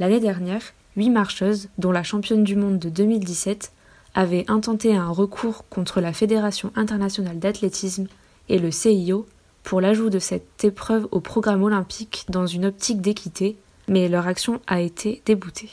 L'année 0.00 0.18
dernière, 0.18 0.74
huit 0.96 1.10
marcheuses, 1.10 1.68
dont 1.78 1.92
la 1.92 2.02
championne 2.02 2.42
du 2.42 2.56
monde 2.56 2.80
de 2.80 2.88
2017, 2.88 3.70
avaient 4.16 4.44
intenté 4.48 4.96
un 4.96 5.10
recours 5.10 5.64
contre 5.68 6.00
la 6.00 6.12
Fédération 6.12 6.72
internationale 6.74 7.38
d'athlétisme 7.38 8.08
et 8.48 8.58
le 8.58 8.72
CIO 8.72 9.26
pour 9.62 9.80
l'ajout 9.80 10.10
de 10.10 10.18
cette 10.18 10.64
épreuve 10.64 11.06
au 11.12 11.20
programme 11.20 11.62
olympique 11.62 12.26
dans 12.28 12.46
une 12.48 12.66
optique 12.66 13.00
d'équité, 13.00 13.56
mais 13.86 14.08
leur 14.08 14.26
action 14.26 14.60
a 14.66 14.80
été 14.80 15.22
déboutée. 15.24 15.70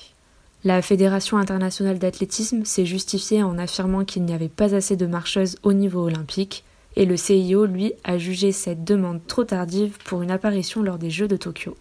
La 0.63 0.83
Fédération 0.83 1.37
internationale 1.37 1.97
d'athlétisme 1.97 2.65
s'est 2.65 2.85
justifiée 2.85 3.41
en 3.41 3.57
affirmant 3.57 4.05
qu'il 4.05 4.23
n'y 4.23 4.33
avait 4.33 4.47
pas 4.47 4.75
assez 4.75 4.95
de 4.95 5.07
marcheuses 5.07 5.57
au 5.63 5.73
niveau 5.73 6.01
olympique, 6.01 6.63
et 6.95 7.05
le 7.05 7.17
CIO, 7.17 7.65
lui, 7.65 7.93
a 8.03 8.19
jugé 8.19 8.51
cette 8.51 8.83
demande 8.83 9.25
trop 9.25 9.43
tardive 9.43 9.97
pour 10.05 10.21
une 10.21 10.29
apparition 10.29 10.83
lors 10.83 10.99
des 10.99 11.09
Jeux 11.09 11.27
de 11.27 11.37
Tokyo. 11.37 11.75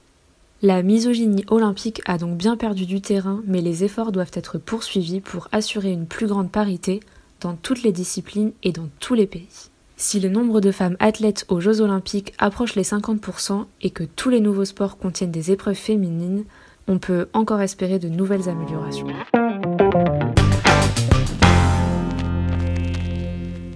La 0.62 0.82
misogynie 0.82 1.44
olympique 1.48 2.00
a 2.06 2.16
donc 2.16 2.38
bien 2.38 2.56
perdu 2.56 2.86
du 2.86 3.02
terrain, 3.02 3.42
mais 3.46 3.60
les 3.60 3.84
efforts 3.84 4.12
doivent 4.12 4.30
être 4.32 4.56
poursuivis 4.56 5.20
pour 5.20 5.48
assurer 5.52 5.90
une 5.90 6.06
plus 6.06 6.26
grande 6.26 6.50
parité 6.50 7.00
dans 7.40 7.56
toutes 7.56 7.82
les 7.82 7.92
disciplines 7.92 8.52
et 8.62 8.72
dans 8.72 8.88
tous 8.98 9.14
les 9.14 9.26
pays. 9.26 9.70
Si 9.96 10.20
le 10.20 10.30
nombre 10.30 10.62
de 10.62 10.70
femmes 10.70 10.96
athlètes 11.00 11.44
aux 11.48 11.60
Jeux 11.60 11.82
olympiques 11.82 12.32
approche 12.38 12.74
les 12.74 12.84
50% 12.84 13.66
et 13.82 13.90
que 13.90 14.04
tous 14.04 14.30
les 14.30 14.40
nouveaux 14.40 14.64
sports 14.64 14.96
contiennent 14.96 15.30
des 15.30 15.50
épreuves 15.50 15.74
féminines, 15.74 16.44
on 16.90 16.98
peut 16.98 17.29
encore 17.35 17.61
espérer 17.61 18.00
de 18.00 18.09
nouvelles 18.09 18.48
améliorations. 18.48 19.07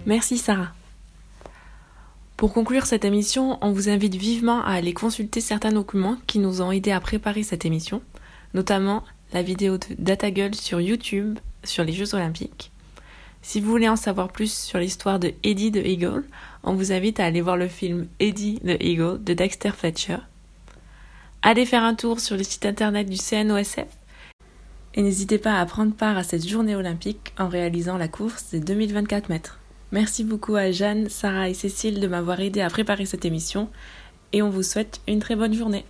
Merci 0.04 0.36
Sarah. 0.36 0.72
Pour 2.36 2.52
conclure 2.52 2.86
cette 2.86 3.04
émission, 3.04 3.56
on 3.60 3.70
vous 3.70 3.88
invite 3.88 4.16
vivement 4.16 4.64
à 4.64 4.72
aller 4.72 4.92
consulter 4.92 5.40
certains 5.40 5.70
documents 5.70 6.16
qui 6.26 6.40
nous 6.40 6.60
ont 6.60 6.72
aidés 6.72 6.90
à 6.90 6.98
préparer 6.98 7.44
cette 7.44 7.64
émission, 7.64 8.02
notamment 8.52 9.04
la 9.32 9.42
vidéo 9.42 9.78
de 9.78 9.86
DataGull 9.96 10.56
sur 10.56 10.80
YouTube 10.80 11.38
sur 11.62 11.84
les 11.84 11.92
Jeux 11.92 12.16
Olympiques. 12.16 12.72
Si 13.42 13.60
vous 13.60 13.70
voulez 13.70 13.88
en 13.88 13.96
savoir 13.96 14.32
plus 14.32 14.52
sur 14.52 14.80
l'histoire 14.80 15.20
de 15.20 15.34
Eddie 15.44 15.70
the 15.70 15.76
Eagle, 15.76 16.24
on 16.64 16.74
vous 16.74 16.90
invite 16.90 17.20
à 17.20 17.26
aller 17.26 17.42
voir 17.42 17.56
le 17.56 17.68
film 17.68 18.08
Eddie 18.18 18.58
the 18.64 18.82
Eagle 18.82 19.22
de 19.22 19.34
Dexter 19.34 19.70
Fletcher 19.70 20.18
Allez 21.46 21.66
faire 21.66 21.84
un 21.84 21.94
tour 21.94 22.20
sur 22.20 22.38
le 22.38 22.42
site 22.42 22.64
internet 22.64 23.06
du 23.06 23.18
CNOSF 23.18 23.84
et 24.94 25.02
n'hésitez 25.02 25.36
pas 25.36 25.60
à 25.60 25.66
prendre 25.66 25.92
part 25.92 26.16
à 26.16 26.22
cette 26.22 26.48
journée 26.48 26.74
olympique 26.74 27.34
en 27.38 27.48
réalisant 27.48 27.98
la 27.98 28.08
course 28.08 28.52
des 28.52 28.60
2024 28.60 29.28
mètres. 29.28 29.58
Merci 29.92 30.24
beaucoup 30.24 30.56
à 30.56 30.70
Jeanne, 30.70 31.10
Sarah 31.10 31.50
et 31.50 31.54
Cécile 31.54 32.00
de 32.00 32.06
m'avoir 32.06 32.40
aidé 32.40 32.62
à 32.62 32.70
préparer 32.70 33.04
cette 33.04 33.26
émission 33.26 33.68
et 34.32 34.40
on 34.40 34.48
vous 34.48 34.62
souhaite 34.62 35.02
une 35.06 35.18
très 35.18 35.36
bonne 35.36 35.52
journée. 35.52 35.84